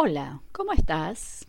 Hola, 0.00 0.42
¿cómo 0.52 0.72
estás? 0.72 1.48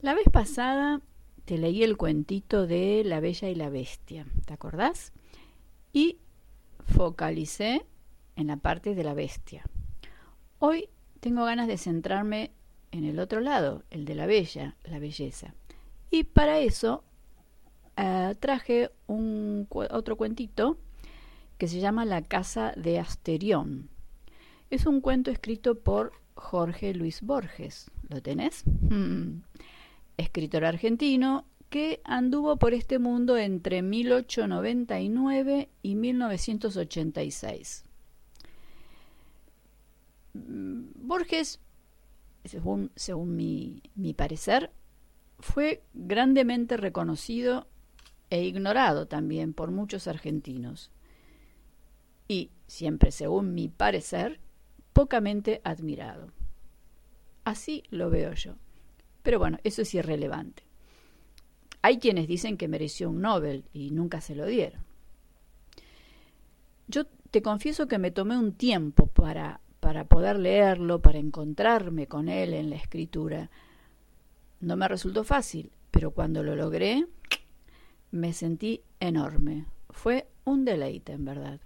La 0.00 0.14
vez 0.14 0.24
pasada 0.32 1.02
te 1.44 1.58
leí 1.58 1.82
el 1.82 1.98
cuentito 1.98 2.66
de 2.66 3.02
La 3.04 3.20
Bella 3.20 3.50
y 3.50 3.54
la 3.54 3.68
Bestia, 3.68 4.24
¿te 4.46 4.54
acordás? 4.54 5.12
Y 5.92 6.16
focalicé 6.86 7.84
en 8.36 8.46
la 8.46 8.56
parte 8.56 8.94
de 8.94 9.04
la 9.04 9.12
bestia. 9.12 9.66
Hoy 10.60 10.88
tengo 11.20 11.44
ganas 11.44 11.68
de 11.68 11.76
centrarme 11.76 12.52
en 12.90 13.04
el 13.04 13.18
otro 13.18 13.40
lado, 13.40 13.82
el 13.90 14.06
de 14.06 14.14
la 14.14 14.24
bella, 14.24 14.74
la 14.84 14.98
belleza. 14.98 15.52
Y 16.10 16.24
para 16.24 16.58
eso 16.58 17.04
eh, 17.98 18.34
traje 18.40 18.92
otro 19.08 20.16
cuentito 20.16 20.78
que 21.58 21.68
se 21.68 21.80
llama 21.80 22.06
La 22.06 22.22
Casa 22.22 22.72
de 22.78 22.98
Asterión. 22.98 23.90
Es 24.70 24.86
un 24.86 25.02
cuento 25.02 25.30
escrito 25.30 25.78
por 25.78 26.21
Jorge 26.34 26.94
Luis 26.94 27.22
Borges. 27.22 27.90
¿Lo 28.08 28.20
tenés? 28.22 28.64
Hmm. 28.66 29.42
Escritor 30.16 30.64
argentino 30.64 31.46
que 31.70 32.00
anduvo 32.04 32.56
por 32.56 32.74
este 32.74 32.98
mundo 32.98 33.38
entre 33.38 33.80
1899 33.80 35.70
y 35.82 35.94
1986. 35.94 37.84
Mm, 40.34 40.82
Borges, 40.96 41.60
según, 42.44 42.90
según 42.94 43.36
mi, 43.36 43.82
mi 43.94 44.12
parecer, 44.12 44.70
fue 45.38 45.82
grandemente 45.94 46.76
reconocido 46.76 47.66
e 48.28 48.44
ignorado 48.44 49.06
también 49.08 49.54
por 49.54 49.70
muchos 49.70 50.06
argentinos. 50.08 50.90
Y, 52.28 52.50
siempre 52.66 53.10
según 53.12 53.54
mi 53.54 53.68
parecer, 53.68 54.40
pocamente 54.92 55.60
admirado. 55.64 56.32
Así 57.44 57.82
lo 57.90 58.10
veo 58.10 58.32
yo. 58.34 58.54
Pero 59.22 59.38
bueno, 59.38 59.58
eso 59.64 59.82
es 59.82 59.94
irrelevante. 59.94 60.64
Hay 61.80 61.98
quienes 61.98 62.28
dicen 62.28 62.56
que 62.56 62.68
mereció 62.68 63.10
un 63.10 63.20
Nobel 63.20 63.64
y 63.72 63.90
nunca 63.90 64.20
se 64.20 64.34
lo 64.34 64.46
dieron. 64.46 64.84
Yo 66.86 67.06
te 67.30 67.42
confieso 67.42 67.88
que 67.88 67.98
me 67.98 68.10
tomé 68.10 68.38
un 68.38 68.52
tiempo 68.52 69.06
para, 69.06 69.60
para 69.80 70.04
poder 70.04 70.38
leerlo, 70.38 71.00
para 71.00 71.18
encontrarme 71.18 72.06
con 72.06 72.28
él 72.28 72.54
en 72.54 72.70
la 72.70 72.76
escritura. 72.76 73.50
No 74.60 74.76
me 74.76 74.86
resultó 74.86 75.24
fácil, 75.24 75.72
pero 75.90 76.12
cuando 76.12 76.42
lo 76.42 76.54
logré, 76.54 77.06
me 78.12 78.32
sentí 78.32 78.82
enorme. 79.00 79.66
Fue 79.90 80.28
un 80.44 80.64
deleite, 80.64 81.12
en 81.12 81.24
verdad. 81.24 81.60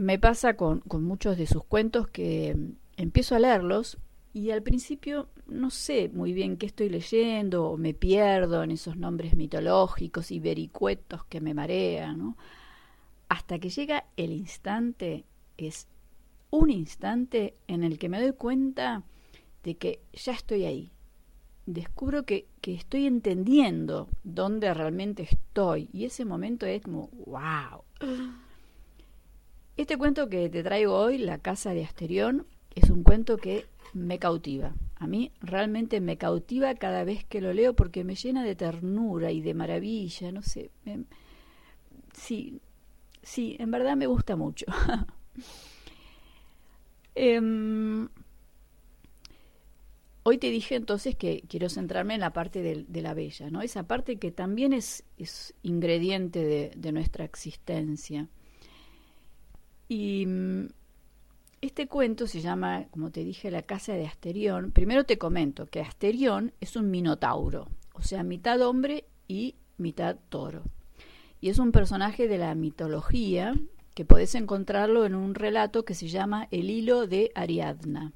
Me 0.00 0.18
pasa 0.18 0.56
con, 0.56 0.82
muchos 1.02 1.36
de 1.36 1.46
sus 1.46 1.62
cuentos 1.62 2.08
que 2.08 2.54
mm, 2.56 2.72
empiezo 2.96 3.34
a 3.34 3.38
leerlos 3.38 3.98
y 4.32 4.50
al 4.50 4.62
principio 4.62 5.28
no 5.46 5.68
sé 5.68 6.08
muy 6.08 6.32
bien 6.32 6.56
qué 6.56 6.64
estoy 6.64 6.88
leyendo 6.88 7.66
o 7.66 7.76
me 7.76 7.92
pierdo 7.92 8.62
en 8.62 8.70
esos 8.70 8.96
nombres 8.96 9.36
mitológicos 9.36 10.30
y 10.30 10.40
vericuetos 10.40 11.26
que 11.26 11.42
me 11.42 11.52
marean, 11.52 12.34
Hasta 13.28 13.58
que 13.58 13.68
llega 13.68 14.06
el 14.16 14.32
instante, 14.32 15.26
es 15.58 15.86
un 16.48 16.70
instante 16.70 17.52
en 17.66 17.84
el 17.84 17.98
que 17.98 18.08
me 18.08 18.22
doy 18.22 18.32
cuenta 18.32 19.02
de 19.64 19.74
que 19.74 20.00
ya 20.14 20.32
estoy 20.32 20.64
ahí. 20.64 20.92
Descubro 21.66 22.24
que, 22.24 22.46
que 22.62 22.72
estoy 22.72 23.04
entendiendo 23.04 24.08
dónde 24.24 24.72
realmente 24.72 25.24
estoy 25.24 25.90
y 25.92 26.06
ese 26.06 26.24
momento 26.24 26.64
es 26.64 26.80
como, 26.80 27.10
wow. 27.26 27.84
Este 29.76 29.96
cuento 29.96 30.28
que 30.28 30.48
te 30.48 30.62
traigo 30.62 30.94
hoy, 30.94 31.18
La 31.18 31.38
Casa 31.38 31.72
de 31.72 31.84
Asterión, 31.84 32.46
es 32.74 32.90
un 32.90 33.02
cuento 33.02 33.36
que 33.36 33.66
me 33.94 34.18
cautiva. 34.18 34.74
A 34.96 35.06
mí 35.06 35.32
realmente 35.40 36.00
me 36.00 36.18
cautiva 36.18 36.74
cada 36.74 37.04
vez 37.04 37.24
que 37.24 37.40
lo 37.40 37.52
leo 37.52 37.74
porque 37.74 38.04
me 38.04 38.14
llena 38.14 38.44
de 38.44 38.54
ternura 38.54 39.32
y 39.32 39.40
de 39.40 39.54
maravilla, 39.54 40.32
no 40.32 40.42
sé. 40.42 40.70
sí, 42.12 42.60
sí, 43.22 43.56
en 43.58 43.70
verdad 43.70 43.96
me 43.96 44.06
gusta 44.06 44.36
mucho. 44.36 44.66
Em, 47.16 48.08
hoy 50.22 50.38
te 50.38 50.48
dije 50.48 50.76
entonces 50.76 51.16
que 51.16 51.42
quiero 51.48 51.68
centrarme 51.68 52.14
en 52.14 52.20
la 52.20 52.32
parte 52.32 52.62
de, 52.62 53.02
la 53.02 53.14
bella, 53.14 53.50
¿no? 53.50 53.62
Esa 53.62 53.82
parte 53.82 54.16
que 54.16 54.30
también 54.30 54.72
es, 54.72 55.04
es 55.18 55.52
ingrediente 55.62 56.72
de 56.74 56.92
nuestra 56.92 57.24
existencia. 57.24 58.28
Y 59.90 60.24
mm, 60.24 60.68
este 61.62 61.88
cuento 61.88 62.28
se 62.28 62.40
llama, 62.40 62.86
como 62.92 63.10
te 63.10 63.24
dije, 63.24 63.50
La 63.50 63.62
casa 63.62 63.92
de 63.92 64.06
Asterión. 64.06 64.70
Primero 64.70 65.04
te 65.04 65.18
comento 65.18 65.66
que 65.66 65.80
Asterión 65.80 66.52
es 66.60 66.76
un 66.76 66.92
minotauro, 66.92 67.68
o 67.92 68.02
sea, 68.02 68.22
mitad 68.22 68.60
hombre 68.60 69.06
y 69.26 69.56
mitad 69.78 70.16
toro. 70.28 70.62
Y 71.40 71.48
es 71.48 71.58
un 71.58 71.72
personaje 71.72 72.28
de 72.28 72.38
la 72.38 72.54
mitología 72.54 73.52
que 73.92 74.04
podés 74.04 74.36
encontrarlo 74.36 75.04
en 75.06 75.16
un 75.16 75.34
relato 75.34 75.84
que 75.84 75.94
se 75.94 76.06
llama 76.06 76.46
El 76.52 76.70
hilo 76.70 77.08
de 77.08 77.32
Ariadna. 77.34 78.12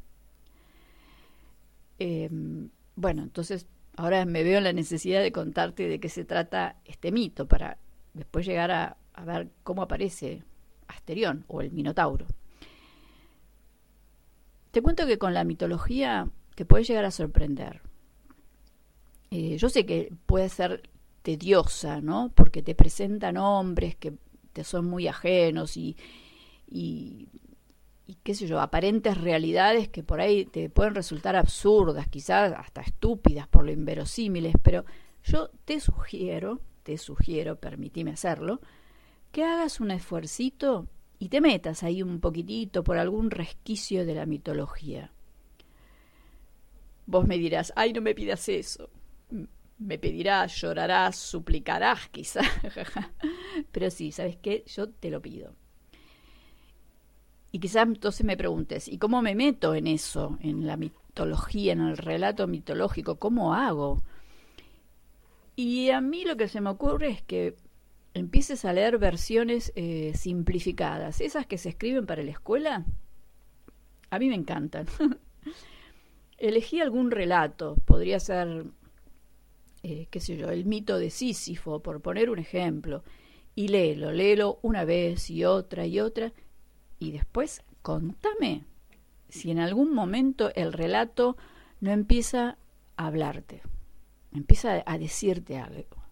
Em, 1.98 2.70
bueno, 2.94 3.24
entonces 3.24 3.66
ahora 3.96 4.24
me 4.26 4.44
veo 4.44 4.58
en 4.58 4.64
la 4.64 4.72
necesidad 4.72 5.22
de 5.22 5.32
contarte 5.32 5.88
de 5.88 5.98
qué 5.98 6.08
se 6.08 6.24
trata 6.24 6.76
este 6.84 7.10
mito 7.10 7.48
para 7.48 7.78
después 8.12 8.46
llegar 8.46 8.70
a, 8.70 8.96
a 9.12 9.24
ver 9.24 9.48
cómo 9.64 9.82
aparece 9.82 10.44
Asterión 10.88 11.44
o 11.48 11.60
el 11.60 11.70
Minotauro. 11.70 12.26
Te 14.70 14.82
cuento 14.82 15.06
que 15.06 15.18
con 15.18 15.34
la 15.34 15.44
mitología 15.44 16.28
te 16.54 16.64
puede 16.64 16.84
llegar 16.84 17.04
a 17.04 17.10
sorprender. 17.10 17.80
Eh, 19.30 19.56
yo 19.56 19.68
sé 19.68 19.86
que 19.86 20.12
puede 20.26 20.48
ser 20.48 20.88
tediosa, 21.22 22.00
¿no? 22.00 22.32
Porque 22.34 22.62
te 22.62 22.74
presentan 22.74 23.36
hombres 23.36 23.96
que 23.96 24.14
te 24.52 24.64
son 24.64 24.86
muy 24.86 25.08
ajenos 25.08 25.76
y, 25.76 25.96
y, 26.68 27.28
qué 28.22 28.34
sé 28.34 28.46
yo, 28.46 28.60
aparentes 28.60 29.20
realidades 29.20 29.88
que 29.88 30.02
por 30.02 30.20
ahí 30.20 30.44
te 30.44 30.70
pueden 30.70 30.94
resultar 30.94 31.34
absurdas, 31.36 32.08
quizás 32.08 32.52
hasta 32.56 32.82
estúpidas 32.82 33.48
por 33.48 33.64
lo 33.64 33.72
inverosímiles, 33.72 34.54
pero 34.62 34.84
yo 35.24 35.50
te 35.64 35.80
sugiero, 35.80 36.60
te 36.82 36.98
sugiero, 36.98 37.56
permitime 37.56 38.12
hacerlo, 38.12 38.60
que 39.34 39.42
hagas 39.42 39.80
un 39.80 39.90
esfuercito 39.90 40.86
y 41.18 41.28
te 41.28 41.40
metas 41.40 41.82
ahí 41.82 42.04
un 42.04 42.20
poquitito 42.20 42.84
por 42.84 42.98
algún 42.98 43.32
resquicio 43.32 44.06
de 44.06 44.14
la 44.14 44.26
mitología. 44.26 45.10
Vos 47.06 47.26
me 47.26 47.36
dirás, 47.36 47.72
ay, 47.74 47.92
no 47.92 48.00
me 48.00 48.14
pidas 48.14 48.48
eso. 48.48 48.90
Me 49.76 49.98
pedirás, 49.98 50.54
llorarás, 50.54 51.16
suplicarás 51.16 52.08
quizá. 52.12 52.42
Pero 53.72 53.90
sí, 53.90 54.12
¿sabes 54.12 54.36
qué? 54.36 54.62
Yo 54.68 54.88
te 54.88 55.10
lo 55.10 55.20
pido. 55.20 55.56
Y 57.50 57.58
quizás 57.58 57.88
entonces 57.88 58.24
me 58.24 58.36
preguntes, 58.36 58.86
¿y 58.86 58.98
cómo 58.98 59.20
me 59.20 59.34
meto 59.34 59.74
en 59.74 59.88
eso, 59.88 60.38
en 60.42 60.64
la 60.64 60.76
mitología, 60.76 61.72
en 61.72 61.80
el 61.80 61.96
relato 61.96 62.46
mitológico? 62.46 63.16
¿Cómo 63.18 63.52
hago? 63.52 64.00
Y 65.56 65.90
a 65.90 66.00
mí 66.00 66.24
lo 66.24 66.36
que 66.36 66.46
se 66.46 66.60
me 66.60 66.70
ocurre 66.70 67.08
es 67.08 67.22
que 67.22 67.56
empieces 68.14 68.64
a 68.64 68.72
leer 68.72 68.98
versiones 68.98 69.72
eh, 69.74 70.12
simplificadas, 70.14 71.20
esas 71.20 71.46
que 71.46 71.58
se 71.58 71.70
escriben 71.70 72.06
para 72.06 72.22
la 72.22 72.30
escuela, 72.30 72.84
a 74.10 74.18
mí 74.18 74.28
me 74.28 74.36
encantan. 74.36 74.86
Elegí 76.38 76.80
algún 76.80 77.10
relato, 77.10 77.76
podría 77.84 78.20
ser, 78.20 78.66
eh, 79.82 80.06
qué 80.10 80.20
sé 80.20 80.36
yo, 80.36 80.50
el 80.50 80.64
mito 80.64 80.98
de 80.98 81.10
Sísifo, 81.10 81.80
por 81.80 82.00
poner 82.00 82.30
un 82.30 82.38
ejemplo, 82.38 83.02
y 83.56 83.68
léelo, 83.68 84.12
léelo 84.12 84.58
una 84.62 84.84
vez 84.84 85.30
y 85.30 85.44
otra 85.44 85.86
y 85.86 86.00
otra, 86.00 86.32
y 86.98 87.10
después 87.12 87.62
contame 87.82 88.64
si 89.28 89.50
en 89.50 89.58
algún 89.58 89.92
momento 89.92 90.52
el 90.54 90.72
relato 90.72 91.36
no 91.80 91.90
empieza 91.90 92.56
a 92.96 93.06
hablarte, 93.06 93.62
empieza 94.32 94.82
a 94.86 94.98
decirte 94.98 95.58
algo. 95.58 96.04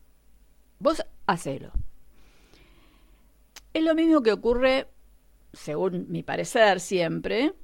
Vos 0.80 1.04
hacelo. 1.26 1.72
Es 3.74 3.82
lo 3.82 3.94
mismo 3.94 4.22
que 4.22 4.32
ocurre, 4.32 4.88
según 5.52 6.06
mi 6.10 6.22
parecer 6.22 6.80
siempre, 6.80 7.54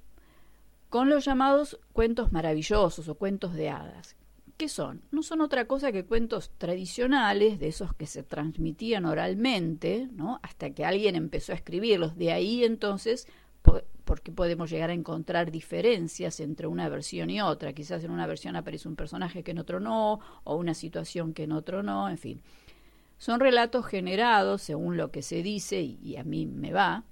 con 0.89 1.11
los 1.11 1.25
llamados 1.25 1.79
cuentos 1.93 2.33
maravillosos 2.33 3.09
o 3.09 3.15
cuentos 3.15 3.55
de 3.55 3.69
hadas. 3.69 4.17
¿Qué 4.57 4.69
son? 4.69 5.03
No 5.13 5.23
son 5.23 5.41
otra 5.41 5.67
cosa 5.67 5.93
que 5.93 6.05
cuentos 6.05 6.51
tradicionales, 6.59 7.61
de 7.61 7.69
esos 7.69 7.95
que 7.95 8.07
se 8.07 8.25
transmitían 8.25 9.05
oralmente, 9.05 10.09
¿no? 10.13 10.41
hasta 10.43 10.71
que 10.71 10.85
alguien 10.85 11.15
empezó 11.15 11.53
a 11.53 11.55
escribirlos. 11.55 12.17
De 12.17 12.33
ahí 12.33 12.65
entonces, 12.65 13.29
porque 14.05 14.33
podemos 14.33 14.71
llegar 14.71 14.91
a 14.91 14.95
encontrar 14.95 15.51
diferencias 15.51 16.41
entre 16.41 16.67
una 16.67 16.89
versión 16.89 17.31
y 17.31 17.41
otra. 17.41 17.73
Quizás 17.73 18.03
en 18.03 18.11
una 18.11 18.27
versión 18.27 18.57
aparece 18.57 18.89
un 18.89 18.97
personaje 18.97 19.43
que 19.43 19.51
en 19.51 19.59
otro 19.59 19.79
no, 19.79 20.21
o 20.45 20.57
una 20.57 20.75
situación 20.75 21.35
que 21.35 21.45
en 21.45 21.53
otro 21.53 21.83
no, 21.83 22.09
en 22.09 22.19
fin. 22.19 22.41
Son 23.19 23.41
relatos 23.41 23.85
generados, 23.87 24.63
según 24.63 24.97
lo 24.97 25.11
que 25.11 25.23
se 25.23 25.43
dice, 25.43 25.83
y, 25.83 26.17
a 26.17 26.25
mí 26.25 26.47
me 26.47 26.73
va, 26.73 27.05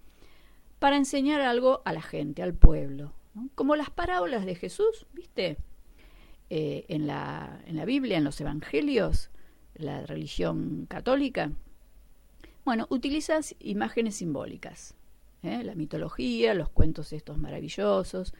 para 0.78 0.96
enseñar 0.96 1.40
algo 1.40 1.82
a 1.84 1.92
la 1.92 2.02
gente, 2.02 2.42
al 2.42 2.54
pueblo. 2.54 3.12
como 3.54 3.76
las 3.76 3.90
parábolas 3.90 4.46
de 4.46 4.54
Jesús, 4.54 5.06
¿viste? 5.12 5.58
Eh, 6.48 6.86
en, 6.88 7.06
la, 7.06 7.60
en 7.66 7.76
la 7.76 7.84
Biblia, 7.84 8.18
en 8.18 8.24
los 8.24 8.40
Evangelios, 8.40 9.30
la 9.74 10.06
religión 10.06 10.86
católica. 10.88 11.52
Bueno, 12.64 12.86
utilizas 12.88 13.54
imágenes 13.58 14.16
simbólicas, 14.16 14.94
¿eh? 15.42 15.62
la 15.64 15.74
mitología, 15.74 16.54
los 16.54 16.68
cuentos 16.68 17.12
estos 17.12 17.38
maravillosos. 17.38 18.34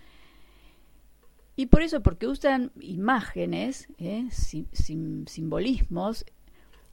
Y 1.56 1.66
por 1.66 1.82
eso, 1.82 2.02
porque 2.02 2.26
usan 2.26 2.70
imágenes, 2.80 3.88
¿eh? 3.98 4.28
simbolismos, 4.30 6.26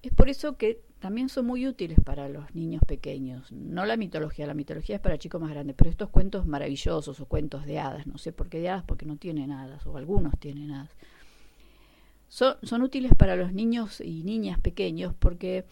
es 0.03 0.13
por 0.13 0.29
eso 0.29 0.57
que 0.57 0.81
también 0.99 1.29
son 1.29 1.45
muy 1.45 1.65
útiles 1.65 1.97
para 2.03 2.27
los 2.27 2.53
niños 2.53 2.81
pequeños. 2.85 3.51
No 3.51 3.85
la 3.85 3.97
mitología, 3.97 4.45
la 4.45 4.53
mitología 4.53 4.97
es 4.97 5.01
para 5.01 5.17
chicos 5.17 5.41
más 5.41 5.49
grandes, 5.49 5.75
pero 5.77 5.89
estos 5.89 6.09
cuentos 6.09 6.45
maravillosos 6.45 7.19
o 7.19 7.25
cuentos 7.25 7.65
de 7.65 7.79
hadas, 7.79 8.05
no 8.05 8.17
sé 8.17 8.33
por 8.33 8.49
qué 8.49 8.59
de 8.59 8.69
hadas, 8.69 8.83
porque 8.83 9.05
no 9.05 9.15
tienen 9.15 9.51
hadas, 9.51 9.85
o 9.87 9.97
algunos 9.97 10.37
tienen 10.39 10.71
hadas. 10.71 10.91
Son, 12.27 12.55
son 12.63 12.81
útiles 12.81 13.13
para 13.17 13.35
los 13.35 13.53
niños 13.53 14.01
y 14.01 14.23
niñas 14.23 14.59
pequeños 14.59 15.13
porque 15.17 15.65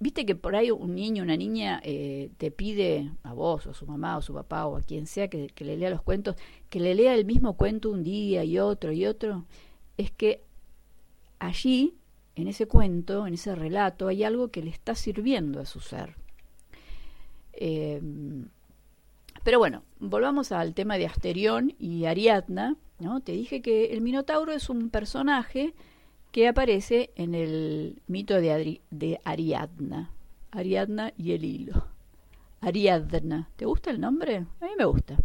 viste 0.00 0.26
que 0.26 0.34
por 0.34 0.56
ahí 0.56 0.70
un 0.70 0.94
niño, 0.94 1.22
una 1.22 1.36
niña 1.36 1.80
eh, 1.84 2.30
te 2.38 2.50
pide 2.50 3.12
a 3.22 3.34
vos 3.34 3.66
o 3.66 3.70
a 3.70 3.74
su 3.74 3.86
mamá 3.86 4.16
o 4.16 4.18
a 4.18 4.22
su 4.22 4.34
papá 4.34 4.66
o 4.66 4.76
a 4.76 4.82
quien 4.82 5.06
sea 5.06 5.28
que, 5.28 5.48
que, 5.48 5.64
le 5.64 5.76
lea 5.76 5.90
los 5.90 6.02
cuentos, 6.02 6.36
que 6.70 6.80
le 6.80 6.94
lea 6.94 7.14
el 7.14 7.24
mismo 7.24 7.56
cuento 7.56 7.90
un 7.90 8.02
día 8.02 8.42
y 8.42 8.58
otro 8.58 8.92
y 8.92 9.06
otro, 9.06 9.44
es 9.96 10.10
que 10.10 10.42
allí 11.38 11.99
en 12.40 12.48
ese 12.48 12.66
cuento, 12.66 13.26
en 13.26 13.34
ese 13.34 13.54
relato, 13.54 14.08
hay 14.08 14.24
algo 14.24 14.48
que 14.48 14.62
le 14.62 14.70
está 14.70 14.94
sirviendo 14.94 15.60
a 15.60 15.66
su 15.66 15.80
ser. 15.80 16.16
Eh, 17.52 18.00
pero 19.42 19.58
bueno, 19.58 19.82
volvamos 19.98 20.52
al 20.52 20.74
tema 20.74 20.98
de 20.98 21.06
Asterión 21.06 21.74
y 21.78 22.04
Ariadna. 22.04 22.76
¿no? 22.98 23.20
Te 23.20 23.32
dije 23.32 23.62
que 23.62 23.92
el 23.92 24.00
Minotauro 24.00 24.52
es 24.52 24.68
un 24.68 24.90
personaje 24.90 25.74
que 26.32 26.48
aparece 26.48 27.10
en 27.16 27.34
el 27.34 28.02
mito 28.06 28.40
de, 28.40 29.20
Ariadna. 29.24 30.10
Ariadna 30.50 31.12
y 31.16 31.32
el 31.32 31.44
hilo. 31.44 31.86
Ariadna. 32.60 33.48
¿Te 33.56 33.64
gusta 33.64 33.90
el 33.90 34.00
nombre? 34.00 34.46
A 34.60 34.64
mí 34.64 34.72
me 34.76 34.84
gusta. 34.84 35.16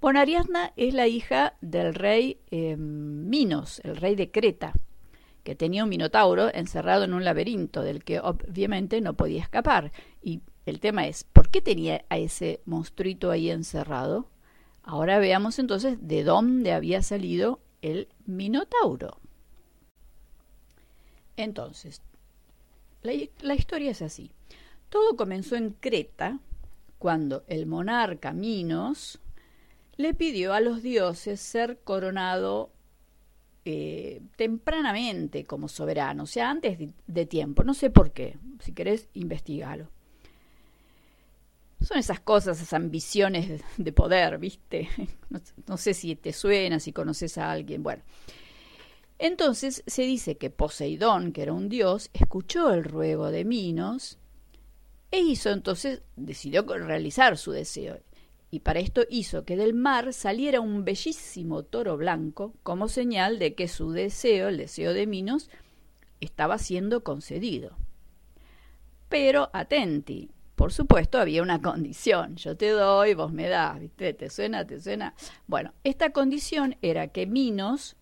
Bueno, 0.00 0.20
Ariadna 0.20 0.72
es 0.76 0.94
la 0.94 1.08
hija 1.08 1.54
del 1.60 1.94
rey 1.94 2.38
eh, 2.50 2.76
Minos, 2.76 3.80
el 3.82 3.96
rey 3.96 4.14
de 4.14 4.30
Creta 4.30 4.74
que 5.48 5.54
tenía 5.54 5.84
un 5.84 5.88
minotauro 5.88 6.52
encerrado 6.52 7.04
en 7.04 7.14
un 7.14 7.24
laberinto 7.24 7.80
del 7.80 8.04
que 8.04 8.20
obviamente 8.20 9.00
no 9.00 9.14
podía 9.14 9.40
escapar. 9.40 9.92
Y 10.20 10.42
el 10.66 10.78
tema 10.78 11.06
es, 11.06 11.24
¿por 11.24 11.48
qué 11.48 11.62
tenía 11.62 12.04
a 12.10 12.18
ese 12.18 12.60
monstruito 12.66 13.30
ahí 13.30 13.48
encerrado? 13.50 14.28
Ahora 14.82 15.18
veamos 15.18 15.58
entonces 15.58 15.96
de 16.06 16.22
dónde 16.22 16.74
había 16.74 17.00
salido 17.00 17.60
el 17.80 18.08
minotauro. 18.26 19.22
Entonces, 21.38 22.02
la, 23.00 23.12
la 23.40 23.54
historia 23.54 23.92
es 23.92 24.02
así. 24.02 24.32
Todo 24.90 25.16
comenzó 25.16 25.56
en 25.56 25.70
Creta, 25.70 26.40
cuando 26.98 27.44
el 27.46 27.64
monarca 27.64 28.34
Minos 28.34 29.18
le 29.96 30.12
pidió 30.12 30.52
a 30.52 30.60
los 30.60 30.82
dioses 30.82 31.40
ser 31.40 31.78
coronado 31.84 32.70
eh, 33.64 34.22
tempranamente 34.36 35.44
como 35.44 35.68
soberano, 35.68 36.22
o 36.22 36.26
sea, 36.26 36.50
antes 36.50 36.78
de, 37.06 37.26
tiempo. 37.26 37.64
No 37.64 37.74
sé 37.74 37.90
por 37.90 38.12
qué, 38.12 38.38
si 38.60 38.72
querés, 38.72 39.08
investigalo. 39.14 39.90
Son 41.80 41.98
esas 41.98 42.20
cosas, 42.20 42.58
esas 42.58 42.72
ambiciones 42.72 43.62
de 43.76 43.92
poder, 43.92 44.38
¿viste? 44.38 44.88
No, 45.66 45.76
sé 45.76 45.92
si 45.92 46.16
te 46.16 46.32
suena, 46.32 46.80
si 46.80 46.92
conoces 46.92 47.36
a 47.36 47.50
alguien. 47.50 47.82
Bueno, 47.82 48.02
entonces 49.18 49.82
se 49.86 50.02
dice 50.02 50.36
que 50.36 50.48
Poseidón, 50.48 51.32
que 51.32 51.42
era 51.42 51.52
un 51.52 51.68
dios, 51.68 52.08
escuchó 52.14 52.72
el 52.72 52.84
ruego 52.84 53.30
de 53.30 53.44
Minos 53.44 54.18
e 55.10 55.20
hizo 55.20 55.50
entonces, 55.50 56.02
decidió 56.16 56.62
realizar 56.62 57.36
su 57.36 57.52
deseo 57.52 57.98
y 58.50 58.60
para 58.60 58.80
esto 58.80 59.02
hizo 59.10 59.44
que 59.44 59.56
del 59.56 59.74
mar 59.74 60.12
saliera 60.12 60.60
un 60.60 60.84
bellísimo 60.84 61.62
toro 61.62 61.96
blanco 61.96 62.54
como 62.62 62.88
señal 62.88 63.38
de 63.38 63.54
que 63.54 63.68
su 63.68 63.92
deseo, 63.92 64.48
el 64.48 64.56
deseo 64.56 64.94
de 64.94 65.06
Minos, 65.06 65.50
estaba 66.20 66.58
siendo 66.58 67.04
concedido. 67.04 67.76
Pero 69.08 69.50
atenti, 69.52 70.30
por 70.54 70.72
supuesto 70.72 71.18
había 71.18 71.42
una 71.42 71.60
condición, 71.60 72.36
yo 72.36 72.56
te 72.56 72.70
doy, 72.70 73.14
vos 73.14 73.32
me 73.32 73.48
das, 73.48 73.78
¿viste? 73.78 74.14
¿Te 74.14 74.30
suena? 74.30 74.66
¿Te 74.66 74.80
suena? 74.80 75.14
Bueno, 75.46 75.72
esta 75.84 76.10
condición 76.10 76.76
era 76.82 77.08
que 77.08 77.26
Minos 77.26 77.96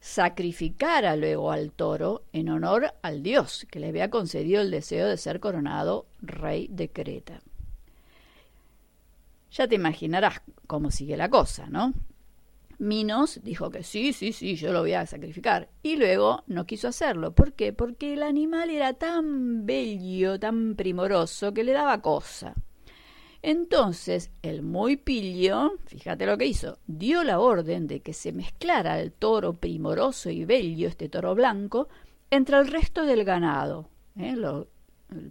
sacrificara 0.00 1.16
luego 1.16 1.50
al 1.50 1.72
toro 1.72 2.22
en 2.32 2.50
honor 2.50 2.94
al 3.02 3.22
dios 3.22 3.66
que 3.70 3.80
le 3.80 3.88
había 3.88 4.10
concedido 4.10 4.60
el 4.60 4.70
deseo 4.70 5.08
de 5.08 5.16
ser 5.16 5.40
coronado 5.40 6.06
rey 6.20 6.68
de 6.70 6.88
Creta. 6.90 7.40
Ya 9.56 9.66
te 9.66 9.74
imaginarás 9.74 10.42
cómo 10.66 10.90
sigue 10.90 11.16
la 11.16 11.30
cosa, 11.30 11.66
¿no? 11.68 11.94
Minos 12.78 13.40
dijo 13.42 13.70
que 13.70 13.82
sí, 13.82 14.12
sí, 14.12 14.32
sí, 14.32 14.54
yo 14.56 14.70
lo 14.70 14.80
voy 14.80 14.92
a 14.92 15.06
sacrificar. 15.06 15.70
Y 15.82 15.96
luego 15.96 16.44
no 16.46 16.66
quiso 16.66 16.88
hacerlo. 16.88 17.32
¿Por 17.32 17.54
qué? 17.54 17.72
Porque 17.72 18.12
el 18.12 18.22
animal 18.22 18.68
era 18.68 18.92
tan 18.92 19.64
bello, 19.64 20.38
tan 20.38 20.74
primoroso, 20.76 21.54
que 21.54 21.64
le 21.64 21.72
daba 21.72 22.02
cosa. 22.02 22.54
Entonces, 23.40 24.30
el 24.42 24.60
muy 24.60 24.96
pillo, 24.96 25.78
fíjate 25.86 26.26
lo 26.26 26.36
que 26.36 26.46
hizo, 26.46 26.78
dio 26.86 27.24
la 27.24 27.38
orden 27.38 27.86
de 27.86 28.00
que 28.00 28.12
se 28.12 28.32
mezclara 28.32 29.00
el 29.00 29.12
toro 29.12 29.54
primoroso 29.54 30.28
y 30.28 30.44
bello, 30.44 30.88
este 30.88 31.08
toro 31.08 31.34
blanco, 31.34 31.88
entre 32.30 32.58
el 32.58 32.66
resto 32.66 33.06
del 33.06 33.24
ganado, 33.24 33.88
¿eh? 34.18 34.36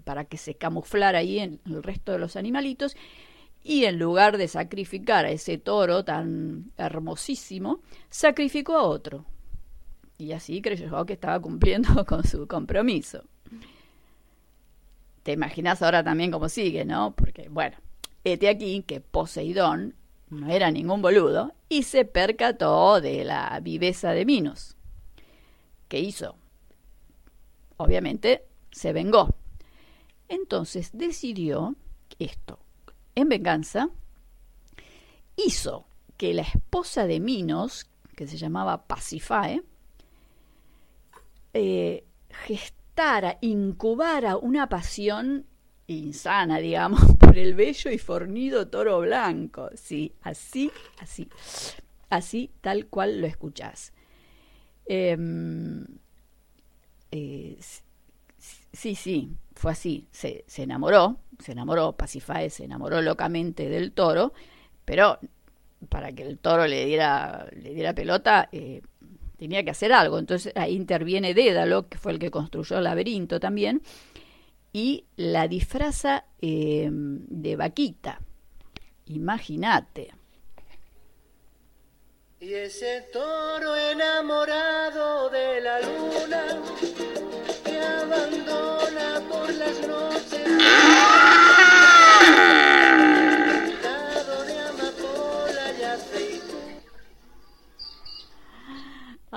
para 0.03 0.25
que 0.25 0.37
se 0.37 0.55
camuflara 0.55 1.19
ahí 1.19 1.39
en 1.39 1.59
el 1.65 1.83
resto 1.83 2.13
de 2.13 2.19
los 2.19 2.37
animalitos, 2.37 2.95
y 3.67 3.85
en 3.85 3.97
lugar 3.97 4.37
de 4.37 4.47
sacrificar 4.47 5.25
a 5.25 5.31
ese 5.31 5.57
toro 5.57 6.05
tan 6.05 6.71
hermosísimo, 6.77 7.79
sacrificó 8.11 8.77
a 8.77 8.83
otro. 8.83 9.25
Y 10.19 10.33
así 10.33 10.61
creyó 10.61 11.03
que 11.07 11.13
estaba 11.13 11.39
cumpliendo 11.39 12.05
con 12.05 12.23
su 12.23 12.47
compromiso. 12.47 13.23
Te 15.23 15.31
imaginas 15.31 15.81
ahora 15.81 16.03
también 16.03 16.29
cómo 16.29 16.47
sigue, 16.47 16.85
¿no? 16.85 17.15
Porque, 17.15 17.49
bueno, 17.49 17.75
este 18.23 18.49
aquí 18.49 18.83
que 18.83 19.01
Poseidón 19.01 19.95
no 20.29 20.51
era 20.51 20.69
ningún 20.69 21.01
boludo 21.01 21.51
y 21.67 21.81
se 21.83 22.05
percató 22.05 23.01
de 23.01 23.25
la 23.25 23.59
viveza 23.63 24.11
de 24.11 24.25
Minos. 24.25 24.77
¿Qué 25.87 25.99
hizo? 25.99 26.35
Obviamente 27.77 28.43
se 28.69 28.93
vengó. 28.93 29.35
Entonces 30.27 30.91
decidió 30.93 31.75
esto, 32.19 32.59
en 33.15 33.29
venganza, 33.29 33.89
hizo 35.35 35.85
que 36.17 36.33
la 36.33 36.43
esposa 36.43 37.07
de 37.07 37.19
Minos, 37.19 37.87
que 38.15 38.27
se 38.27 38.37
llamaba 38.37 38.85
Pasifae, 38.87 39.63
eh, 41.53 42.03
gestara, 42.29 43.37
incubara 43.41 44.37
una 44.37 44.67
pasión 44.69 45.45
insana, 45.87 46.59
digamos, 46.59 47.01
por 47.19 47.37
el 47.37 47.53
bello 47.55 47.91
y 47.91 47.97
fornido 47.97 48.67
toro 48.67 48.99
blanco. 48.99 49.69
Sí, 49.75 50.13
así, 50.21 50.71
así, 50.99 51.29
así 52.09 52.51
tal 52.61 52.87
cual 52.87 53.21
lo 53.21 53.27
escuchás. 53.27 53.93
Em, 54.85 55.85
eh, 57.11 57.57
sí, 58.75 58.95
sí, 58.95 59.31
fue 59.55 59.71
así, 59.71 60.07
se, 60.11 60.43
enamoró, 60.57 61.17
se 61.39 61.53
enamoró, 61.53 61.93
Pasifae 61.93 62.49
se 62.49 62.65
enamoró 62.65 63.01
locamente 63.01 63.69
del 63.69 63.91
toro, 63.91 64.33
pero 64.83 65.19
para 65.89 66.11
que 66.11 66.23
el 66.23 66.37
toro 66.37 66.67
le 66.67 66.85
diera, 66.85 67.47
le 67.51 67.73
diera 67.73 67.93
pelota, 67.93 68.49
eh, 68.51 68.81
tenía 69.37 69.63
que 69.63 69.71
hacer 69.71 69.93
algo. 69.93 70.19
Entonces 70.19 70.53
ahí 70.55 70.75
interviene 70.75 71.33
Dédalo, 71.33 71.87
que 71.87 71.97
fue 71.97 72.11
el 72.11 72.19
que 72.19 72.31
construyó 72.31 72.77
el 72.77 72.83
laberinto 72.85 73.39
también, 73.39 73.81
y 74.73 75.05
la 75.15 75.47
disfraza 75.47 76.25
eh, 76.41 76.89
de 76.91 77.55
vaquita. 77.55 78.19
Imagínate. 79.07 80.11
Y 82.39 82.53
ese 82.53 83.01
toro 83.13 83.75
enamorado 83.75 85.29
de 85.29 85.61
la 85.61 85.79
luna 85.79 86.61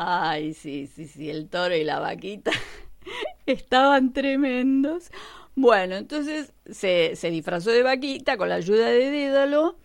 Ay, 0.01 0.55
sí, 0.55 0.87
sí, 0.87 1.09
sí, 1.09 1.29
el 1.29 1.49
toro 1.49 1.75
y 1.75 1.83
la 1.83 1.99
vaquita 1.99 2.53
estaban 3.47 4.13
tremendos. 4.13 5.11
Bueno, 5.57 5.97
entonces 5.97 6.53
se, 6.71 7.17
se, 7.17 7.31
disfrazó 7.33 7.73
de 7.73 7.83
vaquita 7.83 8.37
con 8.37 8.49
la 8.49 8.55
ayuda 8.55 8.87
de 8.87 9.11
Dédalo 9.11 9.77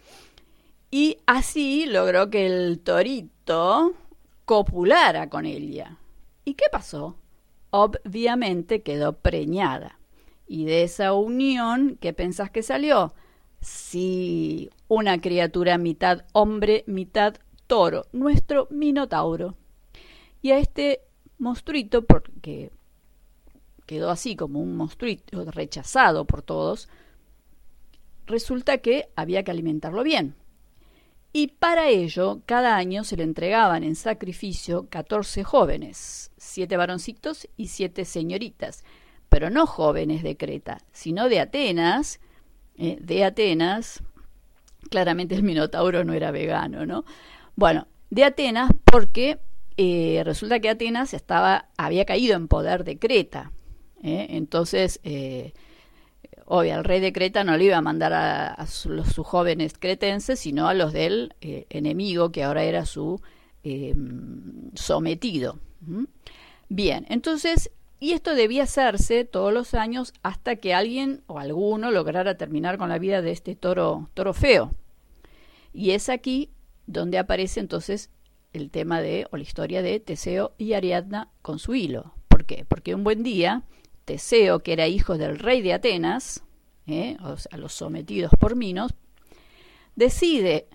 Y 0.91 1.17
así 1.25 1.87
logró 1.87 2.29
que 2.29 2.45
el 2.45 2.79
torito 2.81 3.93
copulara 4.45 5.31
con 5.31 5.47
ella. 5.47 5.97
¿Y 6.45 6.53
qué 6.53 6.65
pasó? 6.71 7.17
Obviamente 7.71 8.83
quedó 8.83 9.13
preñada. 9.13 9.97
Y 10.45 10.65
de 10.65 10.83
esa 10.83 11.13
unión, 11.13 11.97
¿qué 11.99 12.13
pensás 12.13 12.51
que 12.51 12.61
salió? 12.61 13.15
Sí, 13.61 14.69
una 14.87 15.19
criatura 15.21 15.79
mitad 15.79 16.25
hombre, 16.33 16.83
mitad 16.85 17.33
toro, 17.65 18.05
nuestro 18.11 18.67
Minotauro. 18.69 19.57
Y 20.43 20.51
a 20.51 20.59
este 20.59 21.01
monstruito, 21.39 22.05
porque 22.05 22.71
quedó 23.85 24.11
así 24.11 24.35
como 24.35 24.59
un 24.59 24.75
monstruito 24.75 25.45
rechazado 25.45 26.25
por 26.25 26.41
todos, 26.41 26.89
resulta 28.27 28.79
que 28.79 29.09
había 29.15 29.43
que 29.43 29.51
alimentarlo 29.51 30.03
bien. 30.03 30.35
Y 31.31 31.47
para 31.47 31.87
ello, 31.87 32.41
cada 32.45 32.75
año 32.75 33.05
se 33.05 33.15
le 33.17 33.23
entregaban 33.23 33.83
en 33.83 33.95
sacrificio 33.95 34.87
14 34.89 35.43
jóvenes, 35.43 36.31
siete 36.37 36.77
varoncitos 36.77 37.47
y 37.57 37.69
siete 37.69 38.03
señoritas, 38.03 38.83
pero 39.29 39.49
no 39.49 39.65
jóvenes 39.65 40.23
de 40.23 40.37
Creta, 40.37 40.81
sino 40.91 41.29
de 41.29 41.39
Atenas, 41.39 42.19
eh, 42.75 42.97
de 42.99 43.23
Atenas, 43.23 44.03
claramente 44.89 45.35
el 45.35 45.43
Minotauro 45.43 46.03
no 46.03 46.13
era 46.13 46.31
vegano, 46.31 46.85
¿no? 46.85 47.05
Bueno, 47.55 47.87
de 48.09 48.25
Atenas 48.25 48.69
porque 48.83 49.39
eh, 49.77 50.21
resulta 50.25 50.59
que 50.59 50.69
Atenas 50.69 51.13
estaba, 51.13 51.69
había 51.77 52.05
caído 52.05 52.35
en 52.35 52.47
poder 52.47 52.83
de 52.83 52.99
Creta, 52.99 53.51
¿eh? 54.01 54.27
entonces 54.29 54.99
obvio, 56.45 56.75
el 56.75 56.83
rey 56.83 56.99
de 56.99 57.13
Creta 57.13 57.43
no 57.43 57.57
le 57.57 57.65
iba 57.65 57.77
a 57.77 57.81
mandar 57.81 58.13
a, 58.13 58.65
sus 58.67 59.17
jóvenes 59.25 59.73
cretenses, 59.77 60.39
sino 60.39 60.67
a 60.67 60.73
los 60.73 60.93
del 60.93 61.35
eh, 61.41 61.65
enemigo, 61.69 62.31
que 62.31 62.43
ahora 62.43 62.63
era 62.63 62.85
su 62.85 63.21
em, 63.63 64.71
sometido. 64.73 65.59
Bien, 66.69 67.05
entonces, 67.09 67.71
y 67.99 68.13
esto 68.13 68.35
debía 68.35 68.63
hacerse 68.63 69.25
todos 69.25 69.53
los 69.53 69.73
años 69.73 70.13
hasta 70.23 70.55
que 70.55 70.73
alguien 70.73 71.23
o 71.27 71.39
alguno 71.39 71.91
lograra 71.91 72.37
terminar 72.37 72.77
con 72.77 72.89
la 72.89 72.99
vida 72.99 73.21
de 73.21 73.31
este 73.31 73.55
toro, 73.55 74.09
toro 74.13 74.33
feo. 74.33 74.73
Y 75.73 75.91
es 75.91 76.09
aquí 76.09 76.49
donde 76.85 77.17
aparece 77.17 77.59
entonces 77.59 78.09
el 78.53 78.69
tema 78.69 79.01
de, 79.01 79.27
o 79.31 79.37
la 79.37 79.43
historia 79.43 79.81
de 79.81 79.99
Teseo 79.99 80.53
y 80.57 80.73
Ariadna 80.73 81.29
con 81.41 81.59
su 81.59 81.75
hilo. 81.75 82.13
¿Por 82.27 82.45
qué? 82.45 82.65
Porque 82.67 82.95
un 82.95 83.03
buen 83.03 83.23
día 83.23 83.63
Teseo, 84.05 84.59
que 84.59 84.73
era 84.73 84.87
hijo 84.87 85.17
del 85.17 85.39
rey 85.39 85.61
de 85.61 85.73
Atenas, 85.73 86.43
¿eh? 86.87 87.17
a 87.51 87.57
los 87.57 87.73
sometidos 87.73 88.31
por 88.39 88.55
Minos, 88.55 88.93
decide 89.95 90.67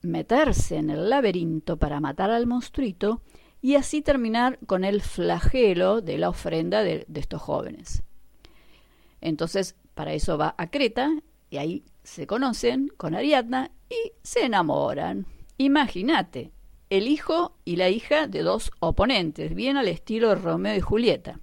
meterse 0.00 0.76
en 0.76 0.90
el 0.90 1.10
laberinto 1.10 1.76
para 1.76 2.00
matar 2.00 2.30
al 2.30 2.46
monstruito 2.46 3.22
y 3.60 3.76
así 3.76 4.02
terminar 4.02 4.58
con 4.66 4.84
el 4.84 5.02
flagelo 5.02 6.00
de 6.00 6.18
la 6.18 6.28
ofrenda 6.28 6.82
de 6.82 7.06
estos 7.14 7.40
jóvenes. 7.40 8.02
Entonces, 9.20 9.76
para 9.94 10.12
eso 10.12 10.36
va 10.36 10.54
a 10.58 10.70
Creta 10.70 11.10
y 11.48 11.58
ahí 11.58 11.84
se 12.02 12.26
conocen 12.26 12.88
con 12.96 13.14
Ariadna 13.14 13.70
y 13.88 14.12
se 14.22 14.44
enamoran. 14.44 15.26
Imagínate, 15.58 16.50
el 16.92 17.08
hijo 17.08 17.54
y 17.64 17.76
la 17.76 17.88
hija 17.88 18.26
de 18.26 18.42
dos 18.42 18.70
oponentes, 18.78 19.54
bien 19.54 19.78
al 19.78 19.88
estilo 19.88 20.34
Romeo 20.34 20.76
y 20.76 20.80
Julieta. 20.80 21.40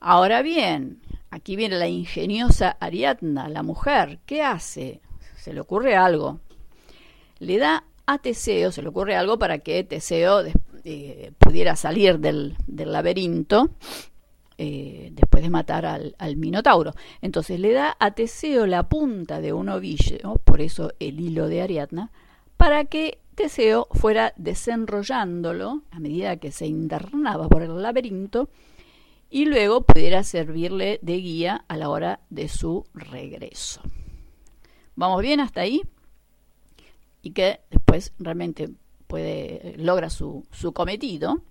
Ahora 0.00 0.42
bien, 0.42 1.00
aquí 1.30 1.56
viene 1.56 1.76
la 1.76 1.88
ingeniosa 1.88 2.76
Ariadna, 2.78 3.48
la 3.48 3.62
mujer. 3.62 4.18
¿Qué 4.26 4.42
hace? 4.42 5.00
Se 5.38 5.54
le 5.54 5.60
ocurre 5.60 5.96
algo. 5.96 6.40
Le 7.38 7.56
da 7.56 7.84
a 8.04 8.18
Teseo, 8.18 8.70
se 8.70 8.82
le 8.82 8.88
ocurre 8.88 9.16
algo 9.16 9.38
para 9.38 9.60
que 9.60 9.82
Teseo 9.82 10.44
eh, 10.84 11.32
pudiera 11.38 11.74
salir 11.74 12.18
del, 12.18 12.54
laberinto 12.66 13.70
eh, 14.58 15.08
después 15.12 15.42
de 15.42 15.48
matar 15.48 15.86
al, 15.86 16.36
Minotauro. 16.36 16.92
Entonces 17.22 17.60
le 17.60 17.72
da 17.72 17.96
a 17.98 18.10
Teseo 18.10 18.66
la 18.66 18.90
punta 18.90 19.40
de 19.40 19.54
un 19.54 19.70
ovillo, 19.70 20.38
por 20.44 20.60
eso 20.60 20.92
el 21.00 21.18
hilo 21.18 21.48
de 21.48 21.62
Ariadna, 21.62 22.10
para 22.56 22.84
que 22.84 23.18
Teseo 23.34 23.88
fuera 23.92 24.32
desenrollándolo 24.36 25.82
a 25.90 26.00
medida 26.00 26.38
que 26.38 26.52
se 26.52 26.66
internaba 26.66 27.48
por 27.48 27.62
el 27.62 27.82
laberinto 27.82 28.48
y 29.28 29.44
luego 29.44 29.82
pudiera 29.82 30.22
servirle 30.22 30.98
de 31.02 31.16
guía 31.18 31.64
a 31.68 31.76
la 31.76 31.90
hora 31.90 32.20
de 32.30 32.48
su 32.48 32.86
regreso. 32.94 33.82
¿Vamos 34.94 35.20
bien 35.20 35.40
hasta 35.40 35.60
ahí? 35.60 35.82
Y 37.22 37.32
que 37.32 37.60
después 37.70 38.14
realmente 38.18 38.70
puede, 39.06 39.74
logra 39.76 40.08
su, 40.08 40.46
su 40.52 40.72
cometido. 40.72 41.42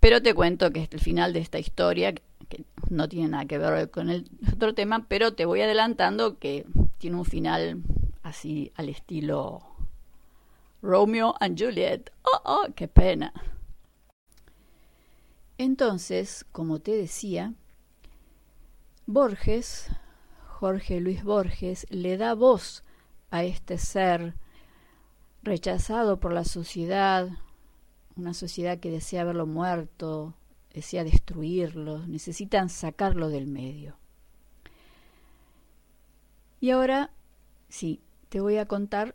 Pero 0.00 0.20
te 0.20 0.34
cuento 0.34 0.70
que 0.70 0.82
es 0.82 0.88
el 0.92 1.00
final 1.00 1.32
de 1.32 1.40
esta 1.40 1.58
historia, 1.58 2.12
que 2.12 2.64
no 2.90 3.08
tiene 3.08 3.28
nada 3.28 3.46
que 3.46 3.58
ver 3.58 3.90
con 3.90 4.10
el 4.10 4.28
otro 4.52 4.74
tema, 4.74 5.06
pero 5.08 5.32
te 5.32 5.46
voy 5.46 5.62
adelantando 5.62 6.38
que 6.38 6.66
tiene 6.98 7.16
un 7.16 7.24
final 7.24 7.82
así 8.26 8.72
al 8.74 8.88
estilo 8.88 9.62
Romeo 10.82 11.34
and 11.40 11.58
Juliet. 11.58 12.12
¡Oh, 12.22 12.40
oh! 12.44 12.66
¡Qué 12.74 12.88
pena! 12.88 13.32
Entonces, 15.58 16.44
como 16.52 16.80
te 16.80 16.92
decía, 16.92 17.54
Borges, 19.06 19.88
Jorge 20.48 21.00
Luis 21.00 21.24
Borges, 21.24 21.86
le 21.88 22.16
da 22.16 22.34
voz 22.34 22.84
a 23.30 23.44
este 23.44 23.78
ser 23.78 24.34
rechazado 25.42 26.18
por 26.18 26.32
la 26.32 26.44
sociedad, 26.44 27.28
una 28.16 28.34
sociedad 28.34 28.78
que 28.78 28.90
desea 28.90 29.24
verlo 29.24 29.46
muerto, 29.46 30.34
desea 30.74 31.04
destruirlo, 31.04 32.06
necesitan 32.06 32.68
sacarlo 32.68 33.28
del 33.28 33.46
medio. 33.46 33.96
Y 36.60 36.70
ahora, 36.70 37.10
sí, 37.68 38.00
te 38.36 38.42
voy 38.42 38.58
a 38.58 38.66
contar, 38.66 39.14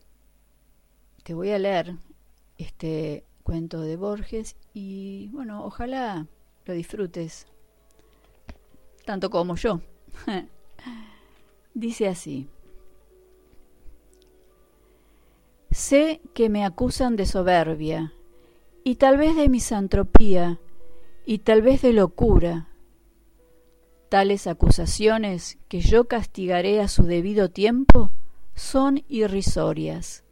te 1.22 1.36
voy 1.36 1.52
a 1.52 1.60
leer 1.60 1.94
este 2.58 3.24
cuento 3.44 3.82
de 3.82 3.96
Borges 3.96 4.56
y 4.74 5.30
bueno, 5.32 5.64
ojalá 5.64 6.26
lo 6.66 6.74
disfrutes 6.74 7.46
tanto 9.06 9.30
como 9.30 9.58
yo. 9.58 9.80
Dice 11.76 12.08
así. 12.08 12.50
Sé 15.70 16.20
que 16.34 16.50
me 16.50 16.66
acusan 16.66 17.16
de 17.16 17.28
soberbia, 17.28 18.14
y 18.84 18.96
tal 18.96 19.18
vez 19.18 19.36
de 19.36 19.50
misantropía, 19.50 20.60
y 21.28 21.38
tal 21.38 21.62
vez 21.62 21.84
de 21.84 21.94
locura. 21.94 22.70
Tales 24.10 24.48
acusaciones 24.48 25.60
que 25.68 25.80
yo 25.80 26.08
castigaré 26.08 26.82
a 26.82 26.88
su 26.88 27.04
debido 27.04 27.52
tiempo 27.52 28.12
son 28.62 29.04
irrisorias. 29.08 30.24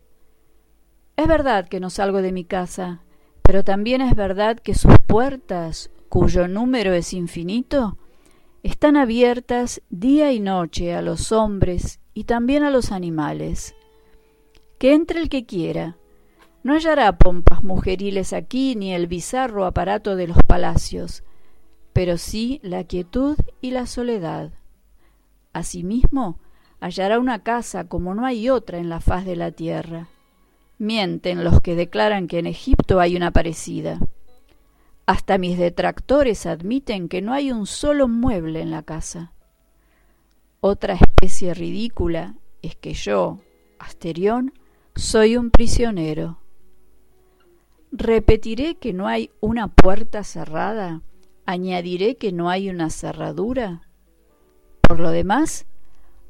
Es 1.18 1.28
verdad 1.28 1.68
que 1.68 1.80
no 1.80 1.90
salgo 1.90 2.22
de 2.22 2.32
mi 2.32 2.46
casa, 2.46 3.02
pero 3.42 3.64
también 3.64 4.02
es 4.02 4.16
verdad 4.16 4.60
que 4.60 4.76
sus 4.76 4.94
puertas, 5.08 5.90
cuyo 6.10 6.48
número 6.48 6.94
es 6.94 7.12
infinito, 7.14 7.98
están 8.62 8.98
abiertas 8.98 9.82
día 9.90 10.32
y 10.32 10.40
noche 10.40 10.94
a 10.94 11.02
los 11.02 11.32
hombres 11.32 12.00
y 12.14 12.26
también 12.26 12.64
a 12.64 12.70
los 12.70 12.92
animales. 12.92 13.76
Que 14.78 14.94
entre 14.94 15.20
el 15.20 15.28
que 15.28 15.46
quiera. 15.46 15.98
No 16.62 16.74
hallará 16.74 17.18
pompas 17.18 17.64
mujeriles 17.64 18.32
aquí 18.32 18.76
ni 18.76 18.94
el 18.94 19.08
bizarro 19.08 19.66
aparato 19.66 20.16
de 20.16 20.28
los 20.28 20.38
palacios, 20.44 21.24
pero 21.94 22.18
sí 22.18 22.60
la 22.62 22.84
quietud 22.84 23.38
y 23.60 23.72
la 23.72 23.88
soledad. 23.88 24.52
Asimismo, 25.52 26.38
hallará 26.80 27.20
una 27.20 27.44
casa 27.44 27.88
como 27.88 28.14
no 28.14 28.26
hay 28.26 28.50
otra 28.50 28.78
en 28.78 28.90
la 28.90 29.00
faz 29.00 29.26
de 29.26 29.36
la 29.36 29.52
tierra 29.52 30.08
Mienten 30.80 31.44
los 31.44 31.60
que 31.60 31.76
declaran 31.76 32.28
que 32.28 32.40
en 32.40 32.48
Egipto 32.48 33.02
hay 33.02 33.18
una 33.18 33.32
parecida. 33.32 34.00
Hasta 35.06 35.38
mis 35.38 35.58
detractores 35.58 36.46
admiten 36.46 37.10
que 37.10 37.22
no 37.22 37.34
hay 37.34 37.52
un 37.52 37.66
solo 37.66 38.08
mueble 38.08 38.62
en 38.62 38.72
la 38.72 38.82
casa. 38.84 39.34
Otra 40.62 40.94
especie 40.94 41.54
ridícula 41.54 42.36
es 42.62 42.78
que 42.78 42.94
yo, 42.94 43.40
Asterión, 43.78 44.54
soy 44.96 45.36
un 45.36 45.52
prisionero. 45.52 46.40
Repetiré 47.92 48.76
que 48.76 48.94
no 48.94 49.08
hay 49.08 49.32
una 49.42 49.68
puerta 49.68 50.24
cerrada, 50.24 51.02
añadiré 51.46 52.16
que 52.16 52.32
no 52.32 52.50
hay 52.50 52.70
una 52.70 52.90
cerradura. 52.90 53.82
Por 54.80 55.02
lo 55.02 55.12
demás, 55.12 55.66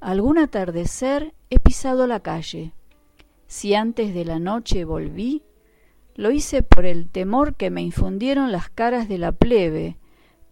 algún 0.01 0.37
atardecer 0.37 1.33
he 1.49 1.59
pisado 1.59 2.07
la 2.07 2.19
calle 2.19 2.73
si 3.49 3.73
antes 3.73 4.13
de 4.13 4.25
la 4.25 4.37
noche 4.37 4.85
volví, 4.85 5.41
lo 6.13 6.29
hice 6.29 6.61
por 6.61 6.85
el 6.85 7.09
temor 7.09 7.55
que 7.55 7.71
me 7.71 7.81
infundieron 7.81 8.51
las 8.51 8.69
caras 8.69 9.09
de 9.09 9.17
la 9.17 9.31
plebe, 9.31 9.97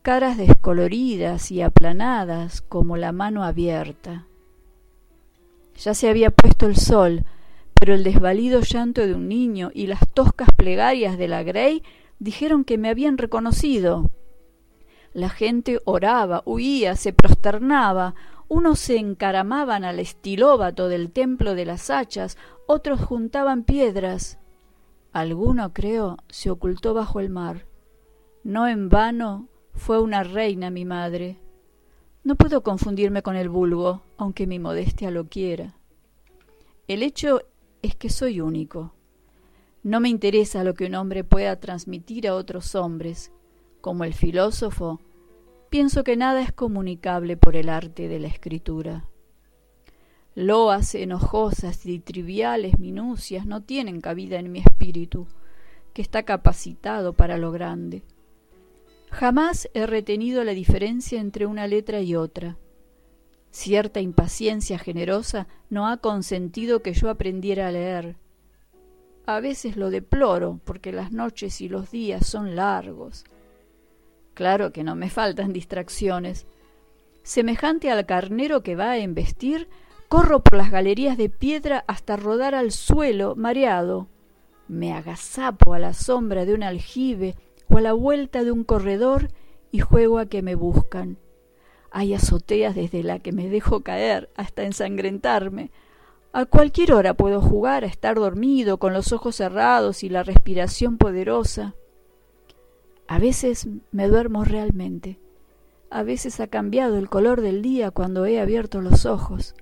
caras 0.02 0.36
descoloridas 0.36 1.52
y 1.52 1.62
aplanadas 1.62 2.62
como 2.62 2.98
la 2.98 3.12
mano 3.12 3.44
abierta. 3.44 4.26
Ya 5.76 5.94
se 5.94 6.10
había 6.10 6.32
puesto 6.32 6.66
el 6.66 6.76
sol, 6.76 7.24
pero 7.80 7.94
el 7.94 8.04
desvalido 8.04 8.62
llanto 8.62 9.06
de 9.06 9.14
un 9.14 9.28
niño 9.28 9.70
y 9.76 9.86
las 9.86 10.02
toscas 10.16 10.50
plegarias 10.58 11.20
de 11.20 11.28
la 11.28 11.44
Grey 11.44 11.84
dijeron 12.18 12.64
que 12.64 12.80
me 12.80 12.90
habían 12.90 13.20
reconocido. 13.20 14.10
La 15.14 15.30
gente 15.30 15.82
oraba, 15.86 16.42
huía, 16.46 16.96
se 16.96 17.14
prosternaba, 17.14 18.16
unos 18.50 18.80
se 18.80 18.98
encaramaban 18.98 19.84
al 19.84 20.00
estilóbato 20.00 20.88
del 20.88 21.12
templo 21.12 21.56
de 21.56 21.66
las 21.66 21.90
hachas, 21.90 22.38
otros 22.66 23.02
juntaban 23.02 23.64
piedras. 23.64 24.40
Alguno, 25.12 25.74
creo, 25.74 26.18
se 26.30 26.50
ocultó 26.50 26.94
bajo 26.94 27.20
el 27.20 27.30
mar. 27.30 27.66
No 28.44 28.68
en 28.68 28.90
vano 28.90 29.48
fue 29.74 30.00
una 30.00 30.24
reina 30.24 30.70
mi 30.70 30.86
madre. 30.86 31.40
No 32.24 32.36
puedo 32.36 32.62
confundirme 32.64 33.22
con 33.22 33.36
el 33.36 33.50
vulgo, 33.50 34.02
aunque 34.18 34.48
mi 34.48 34.60
modestia 34.60 35.12
lo 35.12 35.28
quiera. 35.28 35.76
El 36.88 37.04
hecho 37.04 37.42
es 37.82 37.96
que 37.96 38.10
soy 38.10 38.42
único. 38.42 38.94
No 39.84 40.00
me 40.00 40.10
interesa 40.10 40.64
lo 40.64 40.74
que 40.74 40.86
un 40.86 40.96
hombre 40.96 41.24
pueda 41.24 41.60
transmitir 41.60 42.28
a 42.28 42.36
otros 42.36 42.76
hombres. 42.76 43.32
Como 43.82 44.04
el 44.04 44.14
filósofo, 44.14 45.00
pienso 45.70 46.04
que 46.04 46.16
nada 46.16 46.42
es 46.42 46.52
comunicable 46.52 47.38
por 47.38 47.56
el 47.56 47.70
arte 47.70 48.08
de 48.08 48.20
la 48.20 48.28
escritura. 48.28 49.06
Loas 50.36 50.94
enojosas 50.96 51.86
y 51.86 52.00
triviales 52.00 52.80
minucias 52.80 53.46
no 53.46 53.64
tienen 53.64 54.02
cabida 54.02 54.40
en 54.40 54.52
mi 54.52 54.60
espíritu, 54.60 55.28
que 55.94 56.02
está 56.02 56.24
capacitado 56.24 57.14
para 57.14 57.38
lo 57.38 57.52
grande. 57.52 58.04
Jamás 59.10 59.70
he 59.74 59.88
retenido 59.88 60.44
la 60.44 60.52
diferencia 60.52 61.20
entre 61.20 61.46
una 61.46 61.66
letra 61.66 62.02
y 62.02 62.16
otra. 62.16 62.58
Cierta 63.52 64.00
impaciencia 64.00 64.78
generosa 64.78 65.48
no 65.70 65.88
ha 65.88 65.98
consentido 65.98 66.82
que 66.84 66.94
yo 66.94 67.10
aprendiera 67.10 67.68
a 67.68 67.72
leer. 67.72 68.18
A 69.26 69.40
veces 69.40 69.76
lo 69.76 69.90
deploro 69.90 70.60
porque 70.64 70.92
las 70.92 71.12
noches 71.12 71.62
y 71.62 71.68
los 71.68 71.90
días 71.90 72.28
son 72.28 72.56
largos 72.56 73.26
Claro 74.38 74.72
que 74.72 74.84
no 74.84 74.94
me 74.94 75.10
faltan 75.10 75.52
distracciones. 75.52 76.46
Semejante 77.24 77.90
al 77.90 78.06
carnero 78.06 78.62
que 78.62 78.76
va 78.76 78.92
a 78.92 79.00
embestir, 79.00 79.68
corro 80.10 80.44
por 80.44 80.60
las 80.60 80.70
galerías 80.70 81.18
de 81.18 81.28
piedra 81.28 81.84
hasta 81.88 82.18
rodar 82.18 82.54
al 82.54 82.72
suelo, 82.72 83.36
mareado. 83.36 84.10
Me 84.68 84.94
agazapo 84.94 85.74
a 85.74 85.80
la 85.80 85.96
sombra 85.96 86.46
de 86.46 86.54
un 86.54 86.62
aljibe 86.62 87.34
o 87.68 87.80
a 87.80 87.82
la 87.82 87.94
vuelta 87.94 88.44
de 88.44 88.52
un 88.52 88.64
corredor 88.64 89.30
y 89.72 89.80
juego 89.80 90.20
a 90.20 90.28
que 90.28 90.44
me 90.44 90.54
buscan. 90.54 91.18
Hay 91.90 92.14
azoteas 92.14 92.76
desde 92.76 93.02
la 93.02 93.18
que 93.18 93.32
me 93.32 93.50
dejo 93.50 93.82
caer 93.82 94.30
hasta 94.36 94.66
ensangrentarme. 94.66 95.72
A 96.32 96.46
cualquier 96.46 96.94
hora 96.94 97.16
puedo 97.16 97.42
jugar 97.42 97.84
a 97.84 97.88
estar 97.88 98.18
dormido 98.18 98.78
con 98.78 98.94
los 98.94 99.14
ojos 99.14 99.38
cerrados 99.38 100.04
y 100.04 100.10
la 100.10 100.22
respiración 100.22 101.00
poderosa. 101.00 101.74
A 103.08 103.20
veces 103.20 103.68
me 103.92 104.08
duermo 104.08 104.44
realmente. 104.44 105.20
A 105.90 106.04
veces 106.04 106.40
ha 106.42 106.48
cambiado 106.48 106.98
el 106.98 107.10
color 107.10 107.42
del 107.42 107.62
día 107.62 107.92
cuando 107.92 108.26
he 108.26 108.40
abierto 108.40 108.82
los 108.82 109.06
ojos. 109.06 109.56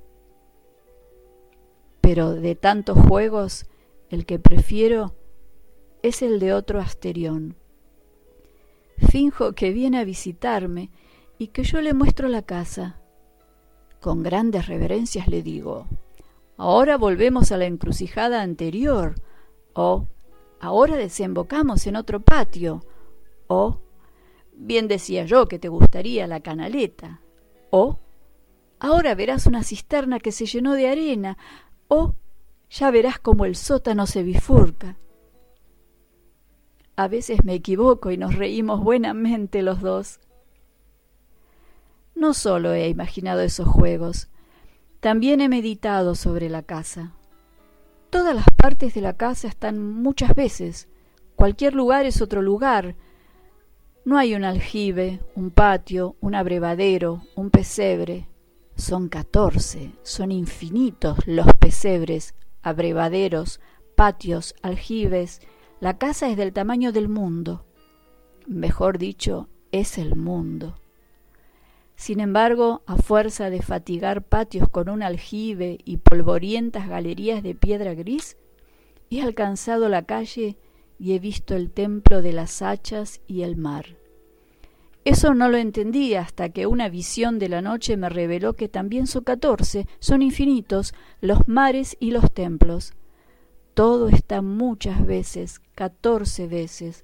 Pero 2.02 2.34
de 2.34 2.56
tantos 2.56 2.98
juegos, 2.98 3.68
el 4.10 4.26
que 4.26 4.40
prefiero 4.40 5.16
es 6.02 6.22
el 6.22 6.40
de 6.40 6.54
otro 6.54 6.80
Asterión. 6.80 7.56
Finjo 8.98 9.54
que 9.54 9.72
viene 9.72 10.00
a 10.00 10.04
visitarme 10.04 10.92
y 11.38 11.48
que 11.48 11.64
yo 11.64 11.82
le 11.82 11.94
muestro 11.94 12.28
la 12.28 12.42
casa. 12.42 13.00
Con 14.00 14.24
grandes 14.24 14.68
reverencias 14.68 15.28
le 15.28 15.42
digo, 15.42 15.88
ahora 16.58 16.98
volvemos 16.98 17.52
a 17.52 17.58
la 17.58 17.66
encrucijada 17.66 18.42
anterior, 18.42 19.16
o 19.74 20.08
ahora 20.60 20.96
desembocamos 20.96 21.88
en 21.88 21.96
otro 21.96 22.20
patio, 22.22 22.84
o, 23.48 23.80
bien 24.54 24.88
decía 24.88 25.26
yo 25.26 25.48
que 25.48 25.60
te 25.60 25.70
gustaría 25.70 26.28
la 26.28 26.40
canaleta. 26.40 27.22
O, 27.70 28.00
ahora 28.80 29.16
verás 29.16 29.46
una 29.46 29.64
cisterna 29.64 30.20
que 30.20 30.32
se 30.32 30.46
llenó 30.46 30.74
de 30.74 30.88
arena. 30.88 31.38
O, 31.88 32.16
ya 32.70 32.92
verás 32.92 33.20
cómo 33.20 33.46
el 33.46 33.56
sótano 33.56 34.08
se 34.08 34.24
bifurca. 34.24 34.98
A 36.96 37.08
veces 37.08 37.44
me 37.44 37.54
equivoco 37.54 38.12
y 38.12 38.18
nos 38.18 38.36
reímos 38.36 38.82
buenamente 38.82 39.62
los 39.62 39.82
dos. 39.82 40.20
No 42.16 42.34
solo 42.34 42.74
he 42.74 42.88
imaginado 42.88 43.42
esos 43.42 43.68
juegos, 43.68 44.30
también 45.02 45.42
he 45.42 45.50
meditado 45.50 46.16
sobre 46.16 46.50
la 46.50 46.64
casa. 46.64 47.12
Todas 48.10 48.34
las 48.34 48.46
partes 48.56 48.94
de 48.94 49.02
la 49.02 49.18
casa 49.18 49.50
están 49.50 49.80
muchas 49.80 50.34
veces. 50.34 50.88
Cualquier 51.36 51.76
lugar 51.76 52.06
es 52.06 52.22
otro 52.22 52.42
lugar, 52.42 52.96
no 54.06 54.20
hay 54.20 54.36
un 54.36 54.44
aljibe, 54.44 55.20
un 55.34 55.50
patio, 55.50 56.16
un 56.22 56.36
abrevadero, 56.36 57.24
un 57.34 57.50
pesebre. 57.50 58.28
Son 58.76 59.10
catorce, 59.10 59.94
son 60.04 60.32
infinitos 60.32 61.18
los 61.26 61.48
pesebres, 61.60 62.36
abrevaderos, 62.62 63.60
patios, 63.96 64.54
aljibes. 64.62 65.42
La 65.80 65.98
casa 65.98 66.30
es 66.30 66.38
del 66.38 66.54
tamaño 66.54 66.92
del 66.92 67.10
mundo. 67.10 67.66
Mejor 68.46 69.00
dicho, 69.00 69.50
es 69.72 69.98
el 69.98 70.16
mundo. 70.16 70.76
Sin 71.96 72.20
embargo, 72.20 72.84
a 72.86 72.98
fuerza 72.98 73.50
de 73.50 73.64
fatigar 73.64 74.22
patios 74.22 74.70
con 74.70 74.88
un 74.90 75.02
aljibe 75.02 75.80
y 75.84 75.98
polvorientas 75.98 76.88
galerías 76.88 77.42
de 77.42 77.56
piedra 77.56 77.96
gris, 77.96 78.38
he 79.10 79.22
alcanzado 79.22 79.90
la 79.90 80.04
calle 80.04 80.58
y 81.00 81.14
he 81.14 81.20
visto 81.20 81.56
el 81.56 81.72
templo 81.72 82.22
de 82.22 82.34
las 82.34 82.62
hachas 82.62 83.22
y 83.28 83.42
el 83.42 83.58
mar. 83.58 83.98
Eso 85.04 85.36
no 85.36 85.50
lo 85.50 85.58
entendí 85.58 86.16
hasta 86.16 86.50
que 86.50 86.66
una 86.66 86.90
visión 86.90 87.38
de 87.38 87.50
la 87.50 87.62
noche 87.62 87.96
me 87.96 88.10
reveló 88.10 88.54
que 88.54 88.68
también 88.68 89.06
son 89.06 89.24
catorce, 89.24 89.88
son 90.00 90.24
infinitos, 90.24 90.96
los 91.22 91.48
mares 91.48 91.96
y 92.00 92.12
los 92.12 92.32
templos. 92.32 92.94
Todo 93.76 94.10
está 94.10 94.42
muchas 94.42 95.06
veces, 95.06 95.60
catorce 95.76 96.48
veces, 96.48 97.04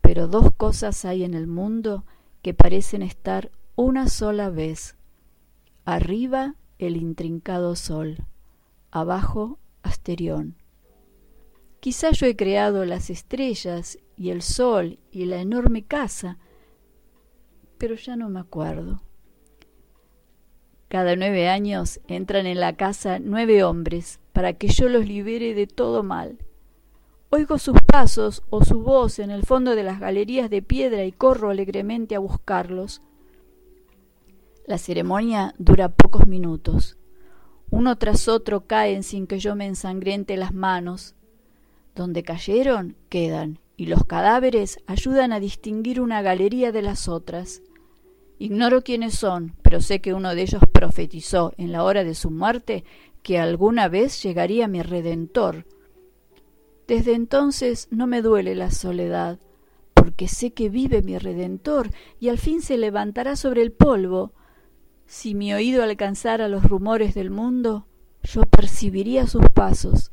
pero 0.00 0.28
dos 0.28 0.52
cosas 0.56 1.04
hay 1.04 1.24
en 1.24 1.34
el 1.34 1.46
mundo 1.46 2.04
que 2.42 2.54
parecen 2.54 3.02
estar 3.02 3.50
una 3.74 4.08
sola 4.08 4.50
vez. 4.50 4.96
Arriba 5.84 6.54
el 6.78 6.96
intrincado 6.96 7.74
sol, 7.74 8.18
abajo 8.90 9.58
Asterión. 9.82 10.61
Quizá 11.82 12.12
yo 12.12 12.26
he 12.26 12.36
creado 12.36 12.84
las 12.84 13.10
estrellas 13.10 13.98
y 14.16 14.30
el 14.30 14.42
sol 14.42 15.00
y 15.10 15.24
la 15.24 15.40
enorme 15.40 15.82
casa, 15.82 16.38
pero 17.76 17.96
ya 17.96 18.14
no 18.14 18.28
me 18.28 18.38
acuerdo. 18.38 19.02
Cada 20.86 21.16
nueve 21.16 21.48
años 21.48 21.98
entran 22.06 22.46
en 22.46 22.60
la 22.60 22.76
casa 22.76 23.18
nueve 23.18 23.64
hombres 23.64 24.20
para 24.32 24.52
que 24.52 24.68
yo 24.68 24.88
los 24.88 25.08
libere 25.08 25.54
de 25.54 25.66
todo 25.66 26.04
mal. 26.04 26.38
Oigo 27.30 27.58
sus 27.58 27.82
pasos 27.82 28.44
o 28.48 28.64
su 28.64 28.80
voz 28.80 29.18
en 29.18 29.32
el 29.32 29.42
fondo 29.44 29.74
de 29.74 29.82
las 29.82 29.98
galerías 29.98 30.50
de 30.50 30.62
piedra 30.62 31.04
y 31.04 31.10
corro 31.10 31.50
alegremente 31.50 32.14
a 32.14 32.20
buscarlos. 32.20 33.02
La 34.68 34.78
ceremonia 34.78 35.52
dura 35.58 35.88
pocos 35.88 36.28
minutos. 36.28 36.96
Uno 37.70 37.98
tras 37.98 38.28
otro 38.28 38.68
caen 38.68 39.02
sin 39.02 39.26
que 39.26 39.40
yo 39.40 39.56
me 39.56 39.66
ensangrente 39.66 40.36
las 40.36 40.54
manos. 40.54 41.16
Donde 41.94 42.22
cayeron, 42.22 42.96
quedan, 43.08 43.58
y 43.76 43.86
los 43.86 44.04
cadáveres 44.04 44.78
ayudan 44.86 45.32
a 45.32 45.40
distinguir 45.40 46.00
una 46.00 46.22
galería 46.22 46.72
de 46.72 46.82
las 46.82 47.08
otras. 47.08 47.62
Ignoro 48.38 48.82
quiénes 48.82 49.14
son, 49.14 49.54
pero 49.62 49.80
sé 49.80 50.00
que 50.00 50.14
uno 50.14 50.34
de 50.34 50.42
ellos 50.42 50.62
profetizó 50.72 51.52
en 51.58 51.72
la 51.72 51.84
hora 51.84 52.04
de 52.04 52.14
su 52.14 52.30
muerte 52.30 52.84
que 53.22 53.38
alguna 53.38 53.88
vez 53.88 54.22
llegaría 54.22 54.68
mi 54.68 54.82
Redentor. 54.82 55.66
Desde 56.88 57.14
entonces 57.14 57.88
no 57.90 58.06
me 58.06 58.22
duele 58.22 58.54
la 58.54 58.70
soledad, 58.70 59.38
porque 59.94 60.28
sé 60.28 60.52
que 60.52 60.68
vive 60.68 61.02
mi 61.02 61.18
Redentor 61.18 61.90
y 62.18 62.28
al 62.28 62.38
fin 62.38 62.62
se 62.62 62.76
levantará 62.76 63.36
sobre 63.36 63.62
el 63.62 63.72
polvo. 63.72 64.32
Si 65.06 65.34
mi 65.34 65.54
oído 65.54 65.82
alcanzara 65.82 66.48
los 66.48 66.64
rumores 66.64 67.14
del 67.14 67.30
mundo, 67.30 67.86
yo 68.22 68.42
percibiría 68.42 69.26
sus 69.26 69.48
pasos. 69.54 70.10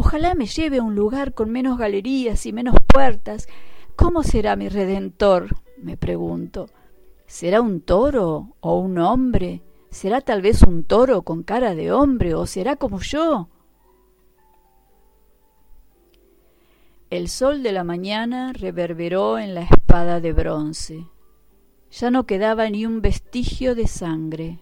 Ojalá 0.00 0.36
me 0.36 0.46
lleve 0.46 0.78
a 0.78 0.82
un 0.84 0.94
lugar 0.94 1.34
con 1.34 1.50
menos 1.50 1.76
galerías 1.76 2.46
y 2.46 2.52
menos 2.52 2.76
puertas. 2.86 3.48
¿Cómo 3.96 4.22
será 4.22 4.54
mi 4.54 4.68
redentor? 4.68 5.56
me 5.76 5.96
pregunto. 5.96 6.68
¿Será 7.26 7.60
un 7.60 7.80
toro 7.80 8.54
o 8.60 8.78
un 8.78 8.98
hombre? 8.98 9.60
¿Será 9.90 10.20
tal 10.20 10.40
vez 10.40 10.62
un 10.62 10.84
toro 10.84 11.22
con 11.22 11.42
cara 11.42 11.74
de 11.74 11.90
hombre 11.90 12.36
o 12.36 12.46
será 12.46 12.76
como 12.76 13.00
yo? 13.00 13.48
El 17.10 17.28
sol 17.28 17.64
de 17.64 17.72
la 17.72 17.82
mañana 17.82 18.52
reverberó 18.52 19.36
en 19.36 19.52
la 19.52 19.62
espada 19.62 20.20
de 20.20 20.32
bronce. 20.32 21.08
Ya 21.90 22.12
no 22.12 22.24
quedaba 22.24 22.70
ni 22.70 22.86
un 22.86 23.00
vestigio 23.00 23.74
de 23.74 23.88
sangre. 23.88 24.60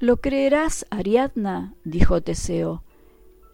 Lo 0.00 0.16
creerás, 0.16 0.86
Ariadna, 0.90 1.76
dijo 1.84 2.20
Teseo. 2.20 2.82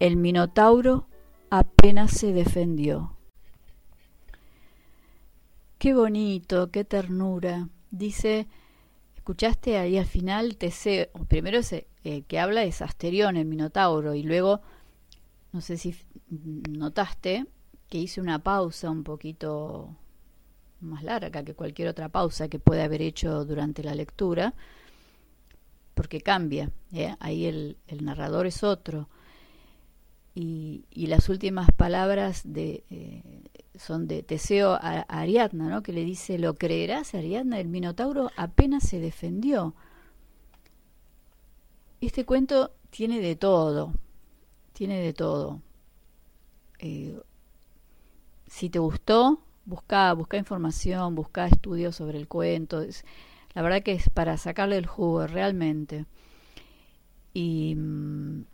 El 0.03 0.17
Minotauro 0.17 1.07
apenas 1.49 2.11
se 2.11 2.33
defendió. 2.33 3.15
Qué 5.77 5.93
bonito, 5.93 6.71
qué 6.71 6.83
ternura. 6.83 7.69
Dice, 7.89 8.47
escuchaste 9.15 9.77
ahí 9.77 9.97
al 9.97 10.05
final 10.05 10.57
Teseo, 10.57 11.07
primero 11.29 11.59
ese, 11.59 11.87
eh, 12.03 12.23
que 12.23 12.37
habla 12.37 12.65
es 12.65 12.81
Asterión, 12.81 13.37
el 13.37 13.45
Minotauro, 13.45 14.13
y 14.13 14.23
luego, 14.23 14.59
no 15.53 15.61
sé 15.61 15.77
si 15.77 15.95
notaste 16.29 17.45
que 17.87 17.97
hice 17.97 18.19
una 18.19 18.39
pausa 18.39 18.89
un 18.89 19.05
poquito 19.05 19.95
más 20.81 21.03
larga 21.03 21.45
que 21.45 21.53
cualquier 21.53 21.87
otra 21.87 22.09
pausa 22.09 22.49
que 22.49 22.59
pueda 22.59 22.83
haber 22.83 23.01
hecho 23.01 23.45
durante 23.45 23.83
la 23.83 23.95
lectura, 23.95 24.53
porque 25.93 26.19
cambia, 26.19 26.71
¿eh? 26.91 27.15
ahí 27.21 27.45
el, 27.45 27.77
el 27.87 28.03
narrador 28.03 28.47
es 28.47 28.63
otro 28.63 29.07
y, 30.35 30.85
las 31.07 31.29
últimas 31.29 31.69
palabras 31.71 32.41
de, 32.43 32.83
eh, 32.89 33.23
son 33.75 34.07
de 34.07 34.23
Teseo 34.23 34.73
a, 34.73 35.01
Ariadna, 35.01 35.69
¿no? 35.69 35.83
que 35.83 35.93
le 35.93 36.03
dice, 36.03 36.39
¿lo 36.39 36.55
creerás, 36.55 37.13
Ariadna? 37.13 37.59
El 37.59 37.67
Minotauro 37.67 38.31
apenas 38.35 38.83
se 38.83 38.99
defendió. 38.99 39.75
Este 42.01 42.25
cuento 42.25 42.71
tiene 42.89 43.19
de 43.19 43.35
todo, 43.35 43.93
tiene 44.73 44.99
de 45.01 45.13
todo. 45.13 45.61
Eh, 46.79 47.19
si 48.47 48.69
te 48.69 48.79
gustó, 48.79 49.39
busca, 49.65 50.13
busca 50.13 50.37
información, 50.37 51.15
busca 51.15 51.45
estudios 51.47 51.95
sobre 51.95 52.17
el 52.17 52.27
cuento. 52.27 52.83
la 53.53 53.61
verdad 53.61 53.83
que 53.83 53.93
es 53.93 54.09
para 54.09 54.37
sacarle 54.37 54.77
el 54.77 54.87
jugo 54.87 55.27
realmente. 55.27 56.05
Y 57.33 57.75
mm, 57.75 58.45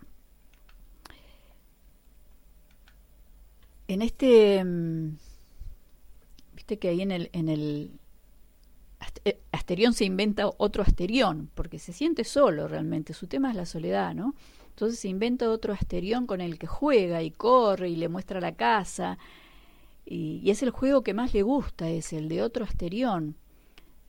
en 3.89 4.03
este, 4.03 4.63
mm, 4.63 5.17
viste 6.53 6.77
que 6.77 6.89
ahí 6.89 7.01
en 7.01 7.11
el, 7.11 7.91
eh, 9.25 9.39
Asterión 9.51 9.93
se 9.93 10.05
inventa 10.05 10.47
otro 10.57 10.83
Asterión, 10.83 11.49
porque 11.55 11.79
se 11.79 11.91
siente 11.91 12.23
solo 12.23 12.67
realmente, 12.67 13.13
su 13.13 13.25
tema 13.25 13.49
es 13.49 13.55
la 13.55 13.65
soledad, 13.65 14.13
¿no? 14.13 14.35
Entonces 14.69 14.99
se 14.99 15.07
inventa 15.07 15.49
otro 15.49 15.73
Asterión 15.73 16.27
con 16.27 16.39
el 16.39 16.59
que 16.59 16.67
juega 16.67 17.23
y 17.23 17.31
corre 17.31 17.89
y 17.89 17.95
le 17.95 18.09
muestra 18.09 18.39
la 18.39 18.53
casa, 18.53 19.17
y, 20.05 20.47
es 20.51 20.61
el 20.61 20.69
juego 20.69 21.01
que 21.01 21.15
más 21.15 21.33
le 21.33 21.41
gusta, 21.41 21.89
es 21.89 22.13
el 22.13 22.29
de 22.29 22.43
otro 22.43 22.65
Asterión. 22.65 23.37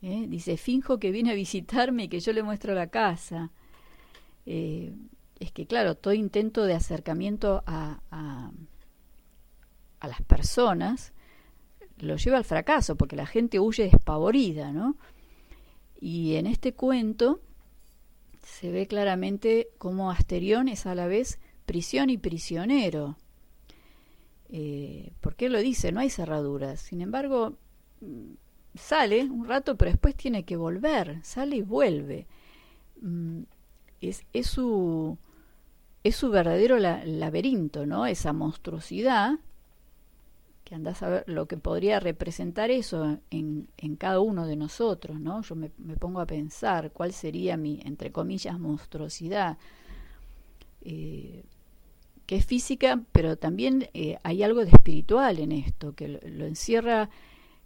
¿eh? 0.02 0.26
Dice, 0.28 0.58
finjo 0.58 0.98
que 0.98 1.10
viene 1.10 1.30
a 1.30 1.34
visitarme 1.34 2.04
y 2.04 2.08
que 2.08 2.20
yo 2.20 2.34
le 2.34 2.42
muestro 2.42 2.74
la 2.74 2.88
casa. 2.88 3.50
Eh, 4.44 4.92
es 5.38 5.52
que, 5.52 5.66
claro, 5.66 5.94
todo 5.94 6.12
intento 6.12 6.64
de 6.64 6.74
acercamiento 6.74 7.62
a 7.66 8.50
las 10.08 10.22
personas 10.22 11.12
lo 11.98 12.16
lleva 12.16 12.38
al 12.38 12.44
fracaso, 12.44 12.96
porque 12.96 13.16
la 13.16 13.26
gente 13.26 13.60
huye 13.60 13.84
despavorida, 13.84 14.72
¿no? 14.72 14.96
Y 16.00 16.36
en 16.36 16.46
este 16.46 16.72
cuento 16.72 17.40
se 18.42 18.70
ve 18.70 18.86
claramente 18.86 19.68
cómo 19.78 20.10
Asterión 20.10 20.68
es 20.68 20.86
a 20.86 20.94
la 20.94 21.06
vez 21.06 21.38
prisión 21.66 22.10
y 22.10 22.18
prisionero. 22.18 23.16
Eh, 24.48 25.12
porque 25.20 25.48
lo 25.48 25.60
dice, 25.60 25.92
no 25.92 26.00
hay 26.00 26.10
cerraduras. 26.10 26.80
Sin 26.80 27.00
embargo, 27.00 27.54
mm, 28.00 28.32
sale 28.74 29.24
un 29.24 29.46
rato, 29.46 29.76
pero 29.76 29.90
después 29.90 30.16
tiene 30.16 30.44
que 30.44 30.56
volver, 30.56 31.20
sale 31.22 31.56
y 31.56 31.62
vuelve. 31.62 32.26
Mm, 33.00 33.42
es, 34.00 34.24
su, 34.46 35.18
es 36.02 36.16
su 36.16 36.30
verdadero 36.30 36.78
laberinto, 36.78 37.86
¿no? 37.86 38.06
Esa 38.06 38.32
monstruosidad 38.32 39.38
que 40.70 40.76
andás 40.76 41.02
a 41.02 41.08
ver 41.08 41.24
lo 41.26 41.46
que 41.46 41.56
podría 41.56 41.98
representar 41.98 42.70
eso 42.70 43.18
en, 43.32 43.66
en 43.76 43.96
cada 43.96 44.20
uno 44.20 44.46
de 44.46 44.54
nosotros, 44.54 45.18
¿no? 45.18 45.42
Yo 45.42 45.56
me, 45.56 45.68
pongo 45.68 46.20
a 46.20 46.26
pensar 46.26 46.92
cuál 46.92 47.12
sería 47.12 47.56
mi, 47.56 47.80
entre 47.84 48.12
comillas, 48.12 48.56
monstruosidad, 48.60 49.58
eh, 50.82 51.42
que 52.24 52.36
es 52.36 52.46
física, 52.46 53.02
pero 53.10 53.36
también 53.36 53.88
eh, 53.94 54.18
hay 54.22 54.44
algo 54.44 54.64
de 54.64 54.70
espiritual 54.70 55.40
en 55.40 55.50
esto, 55.50 55.96
que 55.96 56.06
lo, 56.06 56.46
encierra 56.46 57.10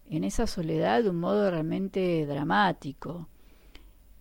en 0.08 0.24
esa 0.24 0.46
soledad 0.46 1.02
de 1.02 1.10
un 1.10 1.20
modo 1.20 1.50
realmente 1.50 2.24
dramático. 2.24 3.28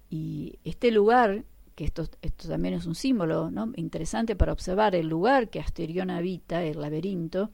Y 0.09 0.59
este 0.65 0.91
lugar, 0.91 1.45
que 1.75 1.85
esto, 1.85 2.09
esto 2.21 2.49
también 2.49 2.73
es 2.73 2.85
un 2.85 2.95
símbolo 2.95 3.49
¿no? 3.49 3.71
interesante 3.77 4.35
para 4.35 4.51
observar, 4.51 4.93
el 4.93 5.07
lugar 5.07 5.47
que 5.47 5.61
Asterión 5.61 6.09
habita, 6.09 6.65
el 6.65 6.81
laberinto, 6.81 7.49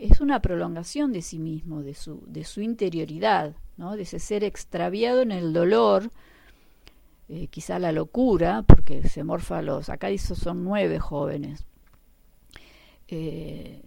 es 0.00 0.20
una 0.20 0.40
prolongación 0.40 1.12
de 1.12 1.20
sí 1.20 1.38
mismo, 1.38 1.82
de 1.82 1.94
su, 1.94 2.24
de 2.26 2.44
su 2.44 2.62
interioridad, 2.62 3.54
¿no? 3.76 3.96
de 3.96 4.02
ese 4.02 4.18
ser 4.18 4.44
extraviado 4.44 5.20
en 5.20 5.30
el 5.30 5.52
dolor, 5.52 6.10
eh, 7.28 7.48
quizá 7.48 7.78
la 7.78 7.92
locura, 7.92 8.64
porque 8.66 9.06
se 9.06 9.22
morfa 9.24 9.60
los, 9.60 9.90
acá 9.90 10.08
dice 10.08 10.34
son 10.34 10.64
nueve 10.64 10.98
jóvenes, 10.98 11.66
eh, 13.08 13.82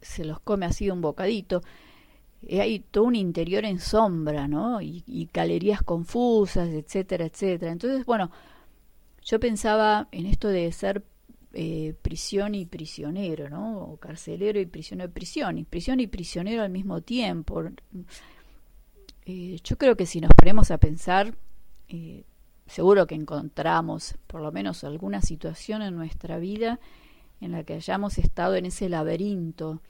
se 0.00 0.24
los 0.24 0.40
come 0.40 0.64
así 0.64 0.88
un 0.88 1.02
bocadito, 1.02 1.62
hay 2.50 2.80
todo 2.80 3.04
un 3.04 3.16
interior 3.16 3.66
en 3.66 3.80
sombra, 3.80 4.48
¿no? 4.48 4.80
Y, 4.80 5.02
y 5.06 5.28
galerías 5.32 5.82
confusas, 5.82 6.68
etcétera, 6.68 7.24
etcétera. 7.24 7.72
Entonces, 7.72 8.04
bueno, 8.04 8.30
yo 9.22 9.40
pensaba 9.40 10.08
en 10.12 10.26
esto 10.26 10.48
de 10.48 10.70
ser 10.72 11.02
eh, 11.56 11.94
prisión 12.02 12.56
y 12.56 12.66
prisionero, 12.66 13.48
¿no? 13.48 13.78
O 13.78 13.96
carcelero 13.96 14.58
y 14.58 14.66
prisionero, 14.66 15.12
prisión 15.12 15.56
y 15.58 15.64
prisión 15.64 16.00
y 16.00 16.08
prisionero 16.08 16.62
al 16.62 16.70
mismo 16.70 17.00
tiempo. 17.00 17.62
Eh, 19.24 19.58
yo 19.62 19.78
creo 19.78 19.96
que 19.96 20.04
si 20.04 20.20
nos 20.20 20.32
ponemos 20.36 20.72
a 20.72 20.78
pensar, 20.78 21.36
eh, 21.88 22.24
seguro 22.66 23.06
que 23.06 23.14
encontramos 23.14 24.16
por 24.26 24.40
lo 24.40 24.50
menos 24.50 24.82
alguna 24.82 25.22
situación 25.22 25.82
en 25.82 25.94
nuestra 25.94 26.38
vida 26.38 26.80
en 27.40 27.52
la 27.52 27.62
que 27.62 27.74
hayamos 27.74 28.18
estado 28.18 28.56
en 28.56 28.66
ese 28.66 28.88
laberinto 28.88 29.80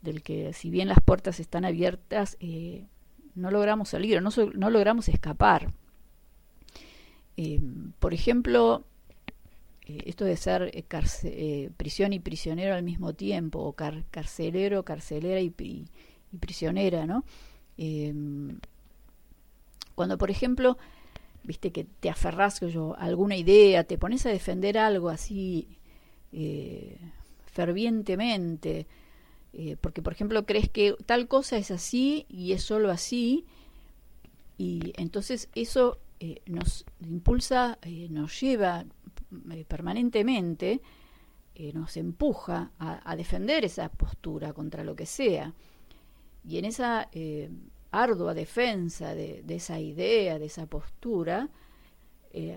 del 0.00 0.22
que 0.22 0.54
si 0.54 0.70
bien 0.70 0.88
las 0.88 1.00
puertas 1.04 1.40
están 1.40 1.66
abiertas, 1.66 2.38
no 3.34 3.50
logramos 3.50 3.90
salir 3.90 4.16
o 4.16 4.20
no, 4.20 4.70
logramos 4.70 5.08
escapar. 5.08 5.72
por 7.98 8.14
ejemplo, 8.14 8.84
esto 10.04 10.24
de 10.24 10.36
ser 10.36 10.70
eh, 10.74 10.84
eh, 11.24 11.70
prisión 11.76 12.12
y 12.12 12.20
prisionero 12.20 12.74
al 12.74 12.82
mismo 12.82 13.14
tiempo, 13.14 13.60
o 13.60 13.72
carcelero, 13.72 14.84
carcelera 14.84 15.40
y, 15.40 15.50
prisionera, 16.40 17.06
¿no? 17.06 17.24
Em, 17.76 18.58
cuando, 19.94 20.18
por 20.18 20.30
ejemplo, 20.30 20.78
viste 21.44 21.72
que 21.72 21.84
te 21.84 22.08
aferras 22.10 22.62
a 22.62 23.04
alguna 23.04 23.36
idea, 23.36 23.84
te 23.84 23.98
pones 23.98 24.24
a 24.26 24.30
defender 24.30 24.78
algo 24.78 25.10
así 25.10 25.78
fervientemente, 27.46 28.86
porque, 29.82 30.00
por 30.00 30.14
ejemplo, 30.14 30.46
crees 30.46 30.70
que 30.70 30.94
tal 31.04 31.28
cosa 31.28 31.58
es 31.58 31.70
así 31.70 32.24
y 32.30 32.52
es 32.52 32.62
solo 32.62 32.90
así, 32.90 33.44
y 34.56 34.94
entonces 34.96 35.50
eso 35.54 35.98
nos 36.46 36.86
impulsa, 37.00 37.78
nos 38.08 38.40
lleva 38.40 38.86
eh, 39.50 39.64
permanentemente 39.66 40.80
eh, 41.54 41.72
nos 41.72 41.96
empuja 41.96 42.72
a, 42.78 43.16
defender 43.16 43.64
esa 43.64 43.88
postura 43.90 44.52
contra 44.52 44.84
lo 44.84 44.96
que 44.96 45.06
sea. 45.06 45.54
Y 46.44 46.58
en 46.58 46.64
esa 46.64 47.08
eh, 47.12 47.50
ardua 47.90 48.34
defensa 48.34 49.14
de, 49.14 49.44
esa 49.48 49.78
idea, 49.78 50.38
de 50.38 50.46
esa 50.46 50.66
postura, 50.66 51.48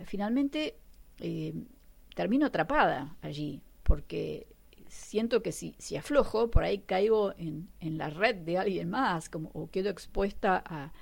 finalmente 0.06 0.78
termino 2.16 2.46
atrapada 2.46 3.18
allí, 3.22 3.62
porque 3.84 4.48
siento 4.88 5.44
que 5.44 5.52
si, 5.52 5.76
si 5.78 5.98
aflojo, 5.98 6.50
por 6.50 6.64
ahí 6.64 6.80
caigo 6.80 7.34
en, 7.38 7.68
en 7.82 7.98
la 7.98 8.10
red 8.10 8.36
de 8.38 8.58
alguien 8.58 8.90
más, 8.90 9.30
como, 9.30 9.50
o 9.54 9.70
quedo 9.70 9.90
expuesta 9.90 10.64
a, 10.66 10.94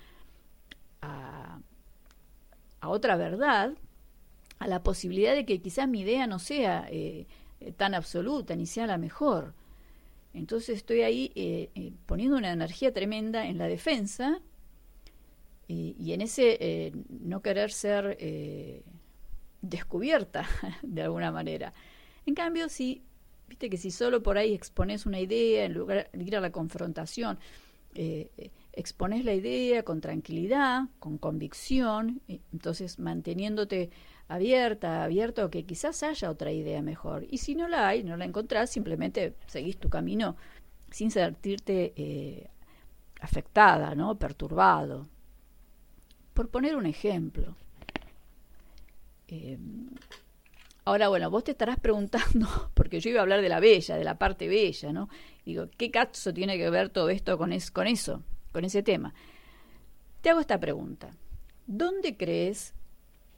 a 2.82 2.90
otra 2.90 3.16
verdad 3.16 3.78
a 4.64 4.68
la 4.68 4.82
posibilidad 4.82 5.36
de 5.36 5.46
que 5.46 5.62
quizás 5.62 5.90
mi 5.90 6.02
idea 6.02 6.26
no 6.26 6.40
sea 6.40 6.88
eh, 6.90 7.26
tan 7.76 7.94
absoluta 7.94 8.56
ni 8.56 8.66
sea 8.66 8.88
la 8.88 8.98
mejor. 8.98 9.54
Entonces 10.34 10.78
estoy 10.78 11.02
ahí 11.02 11.32
eh, 11.36 11.70
eh, 11.76 11.92
poniendo 12.06 12.38
una 12.38 12.52
energía 12.52 12.94
tremenda 12.94 13.46
en 13.46 13.58
la 13.58 13.68
defensa 13.68 14.40
y, 15.68 16.14
en 16.14 16.22
ese 16.22 16.94
no 17.10 17.42
querer 17.42 17.72
ser 17.72 18.18
descubierta 19.62 20.48
de 20.84 21.02
alguna 21.02 21.32
manera. 21.32 21.74
En 22.26 22.36
cambio, 22.36 22.70
si, 22.70 23.02
viste 23.48 23.70
que 23.70 23.78
si 23.78 23.90
solo 23.90 24.22
por 24.22 24.38
ahí 24.38 24.54
expones 24.54 25.06
una 25.08 25.20
idea 25.20 25.66
en 25.66 25.74
lugar 25.74 26.10
de 26.14 26.24
ir 26.24 26.36
a 26.38 26.42
la 26.42 26.52
confrontación, 26.52 27.40
expones 28.74 29.24
la 29.24 29.34
idea 29.34 29.84
con 29.84 30.02
tranquilidad, 30.02 30.84
con 31.00 31.18
convicción, 31.18 32.22
entonces 32.28 33.00
manteniéndote 33.00 33.92
abierta, 34.28 35.04
abierto 35.04 35.44
a 35.44 35.52
que 35.52 35.66
quizás 35.66 36.02
haya 36.04 36.30
otra 36.30 36.52
idea 36.52 36.82
mejor. 36.82 37.26
Y 37.30 37.38
si 37.38 37.56
no 37.56 37.68
la 37.68 37.88
hay, 37.88 38.04
no 38.04 38.18
la 38.18 38.26
encontrás, 38.26 38.70
simplemente 38.70 39.36
seguís 39.48 39.78
tu 39.78 39.90
camino 39.90 40.36
sin 40.92 41.12
sentirte 41.12 41.94
eh, 41.96 42.50
afectada, 43.22 43.96
¿no? 43.96 44.18
perturbado. 44.18 45.08
Por 46.34 46.50
poner 46.50 46.76
un 46.76 46.88
ejemplo. 46.88 47.56
Eh, 49.28 49.58
ahora, 50.86 51.10
bueno, 51.10 51.30
vos 51.30 51.44
te 51.44 51.52
estarás 51.52 51.80
preguntando, 51.80 52.48
porque 52.74 53.00
yo 53.00 53.12
iba 53.12 53.20
a 53.20 53.24
hablar 53.24 53.42
de 53.42 53.50
la 53.50 53.60
bella, 53.60 53.98
de 53.98 54.04
la 54.04 54.18
parte 54.18 54.48
bella, 54.48 54.92
¿no? 54.92 55.10
Digo, 55.46 55.68
¿qué 55.78 55.92
caso 55.92 56.34
tiene 56.34 56.58
que 56.58 56.70
ver 56.70 56.90
todo 56.90 57.10
esto 57.10 57.38
con, 57.38 57.54
es, 57.54 57.70
con 57.70 57.88
eso, 57.88 58.24
con 58.54 58.64
ese 58.64 58.84
tema? 58.84 59.14
Te 60.22 60.30
hago 60.30 60.40
esta 60.40 60.60
pregunta. 60.60 61.12
¿Dónde 61.68 62.16
crees 62.16 62.74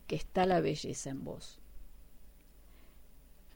que 0.06 0.16
está 0.16 0.46
la 0.46 0.62
belleza 0.62 1.10
en 1.10 1.24
vos? 1.24 1.60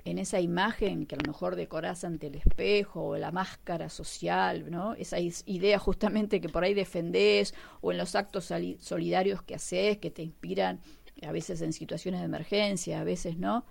en 0.05 0.17
esa 0.17 0.39
imagen 0.39 1.05
que 1.05 1.15
a 1.15 1.17
lo 1.19 1.31
mejor 1.31 1.55
decorás 1.55 2.03
ante 2.03 2.27
el 2.27 2.35
espejo 2.35 3.09
o 3.09 3.17
la 3.17 3.31
máscara 3.31 3.89
social, 3.89 4.69
¿no? 4.71 4.93
Esa 4.95 5.17
idea 5.19 5.77
justamente 5.77 6.41
que 6.41 6.49
por 6.49 6.63
ahí 6.63 6.73
defendés 6.73 7.53
o 7.81 7.91
en 7.91 7.97
los 7.97 8.15
actos 8.15 8.51
solidarios 8.79 9.41
que 9.43 9.55
haces, 9.55 9.97
que 9.97 10.09
te 10.09 10.23
inspiran 10.23 10.79
a 11.21 11.31
veces 11.31 11.61
en 11.61 11.73
situaciones 11.73 12.21
de 12.21 12.25
emergencia, 12.25 13.01
a 13.01 13.03
veces 13.03 13.37
no. 13.37 13.65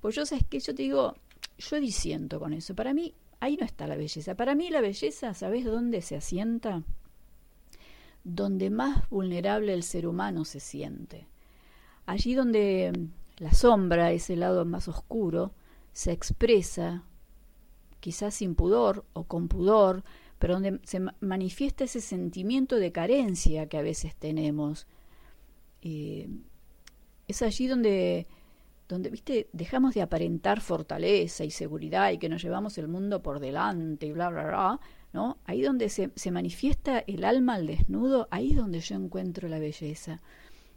Pues 0.00 0.14
yo 0.14 0.24
sabes 0.24 0.44
que 0.48 0.58
yo 0.60 0.74
te 0.74 0.82
digo, 0.82 1.14
yo 1.58 1.80
disiento 1.80 2.40
con 2.40 2.52
eso. 2.54 2.74
Para 2.74 2.94
mí 2.94 3.14
ahí 3.40 3.56
no 3.56 3.66
está 3.66 3.86
la 3.86 3.96
belleza. 3.96 4.34
Para 4.34 4.54
mí 4.54 4.70
la 4.70 4.80
belleza, 4.80 5.34
¿sabes 5.34 5.64
dónde 5.64 6.00
se 6.02 6.16
asienta? 6.16 6.82
Donde 8.30 8.68
más 8.68 9.08
vulnerable 9.08 9.72
el 9.72 9.82
ser 9.82 10.06
humano 10.06 10.44
se 10.44 10.60
siente. 10.60 11.26
Allí 12.04 12.34
donde 12.34 13.08
la 13.38 13.52
sombra, 13.52 14.12
ese 14.12 14.36
lado 14.36 14.66
más 14.66 14.86
oscuro, 14.86 15.52
se 15.94 16.12
expresa, 16.12 17.04
quizás 18.00 18.34
sin 18.34 18.54
pudor 18.54 19.06
o 19.14 19.24
con 19.24 19.48
pudor, 19.48 20.04
pero 20.38 20.54
donde 20.54 20.78
se 20.84 21.00
manifiesta 21.20 21.84
ese 21.84 22.02
sentimiento 22.02 22.76
de 22.76 22.92
carencia 22.92 23.66
que 23.66 23.78
a 23.78 23.82
veces 23.82 24.14
tenemos. 24.14 24.86
Es 25.80 27.40
allí 27.40 27.66
donde, 27.66 28.26
donde, 28.88 29.08
viste, 29.08 29.48
dejamos 29.54 29.94
de 29.94 30.02
aparentar 30.02 30.60
fortaleza 30.60 31.44
y 31.44 31.50
seguridad 31.50 32.10
y 32.10 32.18
que 32.18 32.28
nos 32.28 32.42
llevamos 32.42 32.76
el 32.76 32.88
mundo 32.88 33.22
por 33.22 33.40
delante 33.40 34.04
y 34.04 34.12
bla, 34.12 34.28
bla, 34.28 34.44
bla, 34.44 34.80
Ahí 35.44 35.62
donde 35.62 35.88
se, 35.88 36.10
se 36.14 36.30
manifiesta 36.30 37.00
el 37.06 37.24
alma 37.24 37.54
al 37.54 37.66
desnudo, 37.66 38.28
ahí 38.30 38.50
es 38.50 38.56
donde 38.56 38.80
yo 38.80 38.96
encuentro 38.96 39.48
la 39.48 39.58
belleza. 39.58 40.20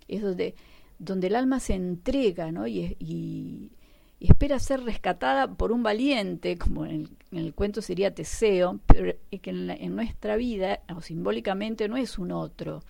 Es 0.07 0.21
donde, 0.21 0.55
donde 0.99 1.27
el 1.27 1.35
alma 1.35 1.59
se 1.59 1.75
entrega, 1.75 2.51
¿no? 2.51 2.67
Y, 2.67 2.95
y, 2.99 3.71
espera 4.19 4.59
ser 4.59 4.83
rescatada 4.83 5.47
por 5.55 5.71
un 5.71 5.81
valiente, 5.83 6.57
como 6.57 6.85
en 6.85 7.09
el, 7.31 7.53
cuento 7.53 7.81
sería 7.81 8.13
Teseo, 8.13 8.79
pero 8.85 9.15
que 9.29 9.49
en, 9.49 9.95
nuestra 9.95 10.35
vida, 10.35 10.81
o 10.95 11.01
simbólicamente, 11.01 11.87
no 11.87 11.97
es 11.97 12.19
un 12.19 12.31
otro, 12.31 12.83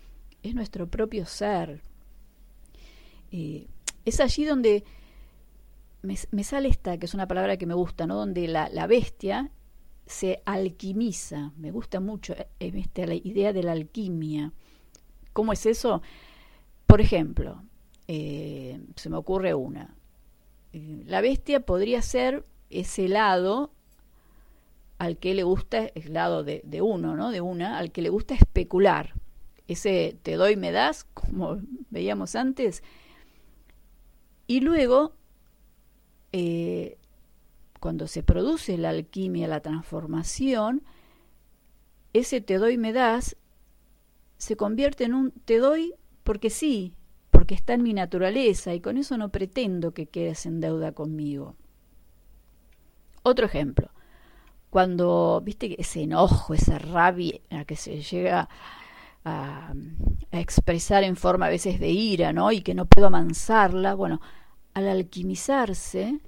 es 0.43 0.53
nuestro 0.53 0.87
propio 0.87 1.25
ser. 1.25 1.81
Eh, 3.31 3.67
es 4.03 4.19
allí 4.19 4.43
donde 4.43 4.83
me, 6.01 6.43
sale 6.43 6.67
esta, 6.67 6.97
que 6.97 7.05
es 7.05 7.13
una 7.13 7.27
palabra 7.27 7.57
que 7.57 7.65
me 7.65 7.75
gusta, 7.75 8.07
¿no? 8.07 8.15
donde 8.15 8.47
la, 8.47 8.87
bestia 8.87 9.51
se 10.05 10.41
alquimiza. 10.45 11.51
Me 11.57 11.71
gusta 11.71 11.99
mucho 11.99 12.35
eh, 12.59 12.85
la 12.95 13.15
idea 13.15 13.53
de 13.53 13.63
la 13.63 13.71
alquimia. 13.71 14.51
¿Cómo 15.33 15.53
es 15.53 15.65
eso? 15.65 16.01
Por 16.85 17.01
ejemplo, 17.01 17.63
eh, 18.07 18.81
se 18.95 19.09
me 19.09 19.17
ocurre 19.17 19.53
una 19.53 19.95
la 20.73 21.21
bestia 21.21 21.61
podría 21.61 22.01
ser 22.01 22.45
ese 22.69 23.07
lado 23.07 23.71
al 24.97 25.17
que 25.17 25.33
le 25.33 25.43
gusta, 25.43 25.87
el 25.95 26.13
lado 26.13 26.43
de, 26.43 26.81
uno, 26.81 27.15
¿no? 27.15 27.31
De 27.31 27.41
una, 27.41 27.79
al 27.79 27.91
que 27.91 28.01
le 28.01 28.09
gusta 28.09 28.35
especular. 28.35 29.15
Ese 29.67 30.15
te 30.21 30.35
doy, 30.35 30.55
me 30.55 30.71
das, 30.71 31.03
como 31.13 31.59
veíamos 31.89 32.35
antes. 32.35 32.83
Y 34.47 34.61
luego, 34.61 35.13
eh, 36.31 36.97
cuando 37.81 38.07
se 38.07 38.21
produce 38.21 38.77
la 38.77 38.91
alquimia, 38.91 39.47
la 39.47 39.59
transformación, 39.59 40.83
ese 42.13 42.39
te 42.39 42.59
doy, 42.59 42.77
me 42.77 42.93
das, 42.93 43.35
se 44.37 44.55
convierte 44.55 45.03
en 45.03 45.15
un 45.15 45.31
te 45.31 45.57
doy 45.57 45.95
porque 46.23 46.51
sí, 46.51 46.95
porque 47.31 47.55
está 47.55 47.73
en 47.73 47.81
mi 47.81 47.93
naturaleza 47.93 48.75
y 48.75 48.81
con 48.81 48.97
eso 48.97 49.17
no 49.17 49.29
pretendo 49.29 49.95
que 49.95 50.05
quedes 50.05 50.45
en 50.45 50.61
deuda 50.61 50.91
conmigo. 50.91 51.55
Otro 53.23 53.47
ejemplo, 53.47 53.89
cuando, 54.69 55.41
viste, 55.43 55.81
ese 55.81 56.03
enojo, 56.03 56.53
esa 56.53 56.77
rabia 56.77 57.41
que 57.65 57.75
se 57.75 57.99
llega 58.03 58.47
a, 59.25 59.73
a, 60.31 60.39
expresar 60.39 61.03
en 61.03 61.15
forma 61.15 61.47
a 61.47 61.49
veces 61.49 61.79
de 61.79 61.89
ira, 61.89 62.31
¿no? 62.31 62.51
Y 62.51 62.61
que 62.61 62.75
no 62.75 62.85
puedo 62.85 63.07
amansarla, 63.07 63.95
bueno, 63.95 64.21
al 64.75 64.87
alquimizarse, 64.87 66.19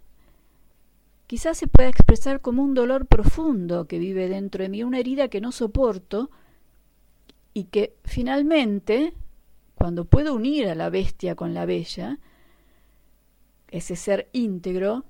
quizás 1.34 1.58
se 1.58 1.66
pueda 1.66 1.90
expresar 1.90 2.42
como 2.42 2.62
un 2.62 2.76
dolor 2.76 3.08
profundo 3.08 3.88
que 3.88 3.98
vive 3.98 4.30
dentro 4.30 4.62
de 4.62 4.70
mí, 4.70 4.84
una 4.84 5.00
herida 5.00 5.30
que 5.30 5.42
no 5.42 5.52
soporto 5.52 6.30
y 7.56 7.64
que 7.64 7.96
finalmente 8.04 9.16
cuando 9.74 10.06
puedo 10.06 10.36
unir 10.36 10.68
a 10.68 10.76
la 10.76 10.92
bestia 10.92 11.34
con 11.34 11.56
la 11.56 11.66
bella, 11.66 12.20
ese 13.72 13.96
ser 13.96 14.30
íntegro, 14.32 15.06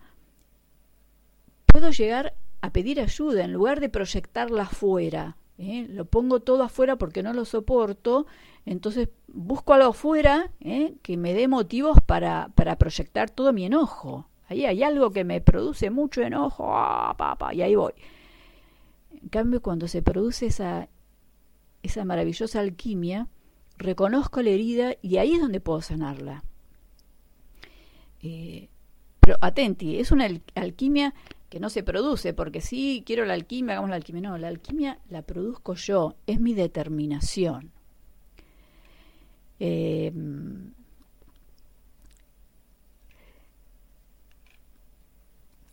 puedo 1.66 1.92
llegar 1.92 2.36
a 2.62 2.72
pedir 2.72 3.02
ayuda 3.02 3.44
en 3.44 3.52
lugar 3.52 3.82
de 3.82 3.90
proyectarla 3.90 4.64
afuera. 4.64 5.36
¿eh? 5.58 5.88
Lo 5.90 6.06
pongo 6.06 6.40
todo 6.40 6.64
afuera 6.64 6.96
porque 6.96 7.22
no 7.22 7.34
lo 7.34 7.44
soporto, 7.44 8.28
entonces 8.66 9.10
busco 9.28 9.74
algo 9.74 9.90
afuera 9.90 10.52
¿eh? 10.62 10.94
que 11.02 11.18
me 11.18 11.34
dé 11.34 11.50
motivos 11.50 11.98
para, 12.06 12.48
para 12.56 12.78
proyectar 12.78 13.30
todo 13.30 13.52
mi 13.52 13.66
enojo. 13.66 14.30
Ahí 14.48 14.66
hay 14.66 14.84
algo 14.84 15.12
que 15.12 15.24
me 15.24 15.42
produce 15.42 15.90
mucho 15.90 16.22
enojo, 16.22 16.66
ah, 16.76 17.16
y 17.54 17.62
ahí 17.62 17.76
voy. 17.76 17.94
En 19.12 19.30
cambio, 19.30 19.62
cuando 19.62 19.88
se 19.88 20.02
produce 20.02 20.48
esa, 20.48 20.90
esa 21.82 22.06
maravillosa 22.06 22.60
alquimia, 22.60 23.28
reconozco 23.78 24.42
la 24.42 24.50
herida 24.50 24.96
y 25.02 25.18
ahí 25.18 25.34
es 25.34 25.42
donde 25.42 25.60
puedo 25.60 25.82
sanarla. 25.82 26.44
Eh, 28.22 28.70
pero 29.20 29.38
atenti, 29.42 30.00
es 30.00 30.12
una 30.12 30.28
alquimia 30.56 31.14
que 31.50 31.60
no 31.60 31.70
se 31.70 31.84
produce, 31.84 32.34
porque 32.34 32.62
si 32.62 33.04
quiero 33.06 33.26
la 33.26 33.36
alquimia, 33.36 33.74
hagamos 33.74 33.90
la 33.90 33.96
alquimia. 33.96 34.22
No, 34.22 34.38
la 34.38 34.48
alquimia 34.48 35.00
la 35.10 35.22
produzco 35.22 35.76
yo, 35.76 36.16
es 36.26 36.40
mi 36.40 36.54
determinación. 36.54 37.72
Em, 39.60 40.74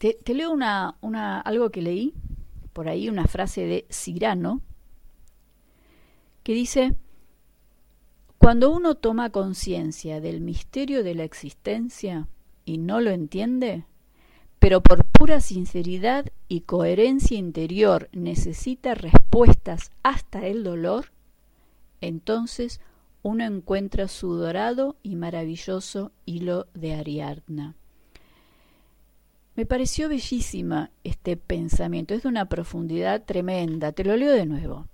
te, 0.00 0.34
leo 0.34 0.50
una, 0.50 1.40
algo 1.40 1.68
que 1.68 1.82
leí, 1.82 2.14
por 2.72 2.88
ahí 2.88 3.10
una 3.10 3.26
frase 3.26 3.66
de 3.66 3.86
Cirano, 3.90 4.62
que 6.42 6.54
dice, 6.54 6.94
cuando 8.38 8.70
uno 8.70 8.94
toma 8.94 9.28
conciencia 9.28 10.22
del 10.22 10.40
misterio 10.40 11.04
de 11.04 11.14
la 11.14 11.24
existencia 11.24 12.28
y 12.64 12.78
no 12.78 13.02
lo 13.02 13.10
entiende, 13.10 13.84
pero 14.58 14.80
por 14.80 15.04
pura 15.04 15.42
sinceridad 15.42 16.32
y 16.48 16.62
coherencia 16.62 17.36
interior 17.36 18.08
necesita 18.12 18.94
respuestas 18.94 19.90
hasta 20.02 20.46
el 20.46 20.64
dolor, 20.64 21.12
entonces 22.00 22.80
uno 23.22 23.44
encuentra 23.44 24.08
su 24.08 24.32
dorado 24.32 24.96
y 25.02 25.16
maravilloso 25.16 26.10
hilo 26.24 26.68
de 26.72 26.94
Ariadna. 26.94 27.76
Me 29.60 29.66
pareció 29.66 30.08
bellísima 30.08 30.90
este 31.04 31.36
pensamiento, 31.36 32.14
es 32.14 32.22
de 32.22 32.30
una 32.30 32.48
profundidad 32.48 33.26
tremenda, 33.26 33.92
te 33.92 34.04
lo 34.04 34.16
leo 34.16 34.32
de 34.32 34.46
nuevo. 34.46 34.86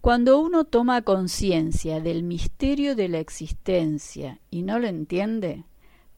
Cuando 0.00 0.40
uno 0.40 0.64
toma 0.64 1.02
conciencia 1.02 2.00
del 2.00 2.24
misterio 2.24 2.96
de 2.96 3.08
la 3.08 3.20
existencia 3.20 4.40
y 4.50 4.62
no 4.62 4.80
lo 4.80 4.88
entiende, 4.88 5.62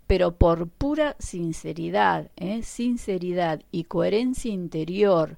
pero 0.07 0.38
por 0.38 0.70
pura 0.70 1.14
sinceridad, 1.18 2.31
¿eh? 2.37 2.62
sinceridad 2.62 3.61
y 3.70 3.85
coherencia 3.85 4.51
interior, 4.51 5.37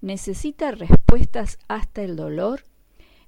necesita 0.00 0.70
respuestas 0.70 1.58
hasta 1.66 2.04
el 2.04 2.14
dolor, 2.14 2.62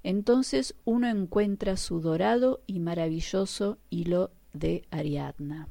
entonces 0.05 0.77
uno 0.85 1.09
encuentra 1.09 1.77
su 1.77 2.01
dorado 2.01 2.61
y 2.69 2.79
maravilloso 2.79 3.79
hilo 3.91 4.31
de 4.53 4.85
Ariadna. 4.93 5.67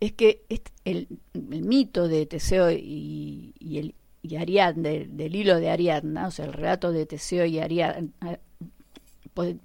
Es 0.00 0.12
que 0.12 0.44
el, 0.84 1.08
mito 1.34 2.08
de 2.08 2.26
Teseo 2.26 2.70
y, 2.70 3.94
Ariadna, 4.38 4.90
del, 4.90 5.34
hilo 5.34 5.56
de 5.58 5.70
Ariadna, 5.70 6.28
o 6.28 6.30
sea, 6.30 6.46
el 6.46 6.52
relato 6.52 6.92
de 6.92 7.06
Teseo 7.06 7.44
y 7.46 7.58
Ariadna, 7.58 8.38
pues, 9.34 9.56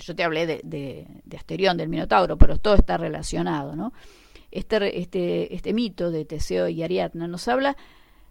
yo 0.00 0.16
te 0.16 0.24
hablé 0.24 0.46
de, 0.46 1.06
Asterión, 1.36 1.76
del 1.76 1.88
Minotauro, 1.88 2.36
pero 2.36 2.58
todo 2.58 2.74
está 2.74 2.96
relacionado, 2.96 3.76
¿no? 3.76 3.92
Este, 4.50 5.00
este, 5.00 5.54
este 5.54 5.72
mito 5.72 6.10
de 6.10 6.24
Teseo 6.26 6.68
y 6.68 6.82
Ariadna 6.82 7.26
nos 7.26 7.48
habla 7.48 7.76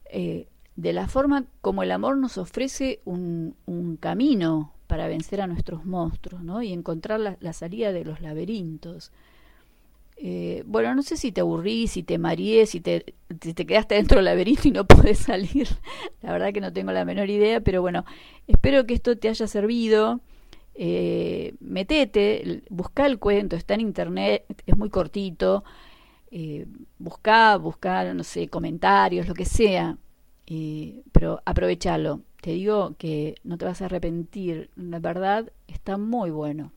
eh, 0.05 0.47
de 0.75 0.93
la 0.93 1.07
forma 1.07 1.45
como 1.61 1.83
el 1.83 1.91
amor 1.91 2.17
nos 2.17 2.37
ofrece 2.37 3.01
un, 3.05 3.55
camino 3.99 4.73
para 4.87 5.07
vencer 5.07 5.41
a 5.41 5.47
nuestros 5.47 5.85
monstruos, 5.85 6.43
¿no? 6.43 6.61
Y 6.61 6.73
encontrar 6.73 7.37
la 7.39 7.53
salida 7.53 7.91
de 7.91 8.03
los 8.03 8.21
laberintos. 8.21 9.11
Eh, 10.23 10.61
bueno, 10.67 10.93
no 10.93 11.01
sé 11.01 11.17
si 11.17 11.31
te 11.31 11.41
aburrí, 11.41 11.87
si 11.87 12.03
te 12.03 12.19
mareé, 12.19 12.67
si 12.67 12.79
te, 12.79 13.15
quedaste 13.39 13.95
dentro 13.95 14.17
del 14.17 14.25
laberinto 14.25 14.67
y 14.67 14.71
no 14.71 14.85
podés 14.87 15.17
salir. 15.17 15.67
La 16.21 16.31
verdad 16.31 16.53
que 16.53 16.61
no 16.61 16.71
tengo 16.71 16.91
la 16.91 17.05
menor 17.05 17.29
idea, 17.31 17.59
pero 17.61 17.81
bueno, 17.81 18.05
espero 18.47 18.85
que 18.85 18.93
esto 18.93 19.17
te 19.17 19.29
haya 19.29 19.47
servido. 19.47 20.21
Eh, 20.75 21.55
metete, 21.59 22.61
busca 22.69 23.07
el 23.07 23.17
cuento, 23.17 23.55
está 23.55 23.73
en 23.73 23.81
internet, 23.81 24.45
es 24.67 24.77
muy 24.77 24.91
cortito. 24.91 25.63
Eh, 26.29 26.67
busca, 26.99 27.57
no 28.13 28.23
sé, 28.23 28.47
comentarios, 28.47 29.27
lo 29.27 29.33
que 29.33 29.45
sea. 29.45 29.97
Pero 31.11 31.41
aprovechalo. 31.45 32.21
Te 32.41 32.51
digo 32.51 32.95
que 32.97 33.35
no 33.43 33.57
te 33.57 33.65
vas 33.65 33.81
a 33.81 33.85
arrepentir. 33.85 34.69
La 34.75 34.99
verdad, 34.99 35.51
está 35.67 35.97
muy 35.97 36.29
bueno. 36.29 36.71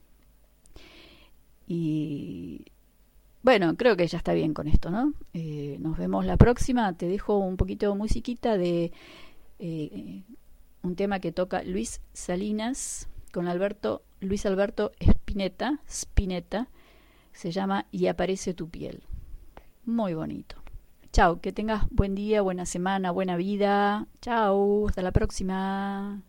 Y 1.67 2.65
bueno, 3.45 3.77
creo 3.77 3.95
que 3.95 4.07
ya 4.07 4.17
está 4.17 4.33
bien 4.33 4.55
con 4.55 4.69
esto, 4.69 4.91
¿no? 4.91 5.13
Eh, 5.35 5.77
nos 5.79 5.99
vemos 5.99 6.25
la 6.25 6.39
próxima. 6.39 6.95
Te 6.95 7.07
dejo 7.07 7.37
un 7.37 7.59
poquito 7.59 7.95
musiquita 7.95 8.57
de 8.57 8.91
eh, 9.59 10.23
un 10.83 10.97
tema 10.97 11.21
que 11.21 11.31
toca 11.31 11.63
Luis 11.63 12.01
Salinas 12.15 13.07
con 13.35 13.47
Alberto, 13.47 14.03
Luis 14.21 14.47
Alberto 14.47 14.93
Spinetta, 14.99 15.81
Spinetta, 15.87 16.69
se 17.33 17.51
llama 17.51 17.85
Y 17.91 18.07
aparece 18.07 18.55
tu 18.55 18.71
piel. 18.71 19.03
Muy 19.85 20.15
bonito. 20.15 20.57
Chao, 21.13 21.43
que 21.43 21.53
tengas 21.53 21.85
buen 21.91 22.15
día, 22.15 22.41
buena 22.41 22.65
semana, 22.65 23.11
buena 23.11 23.37
vida. 23.37 24.07
Chao, 24.23 24.89
hasta 24.89 25.03
la 25.03 25.13
próxima. 25.13 26.23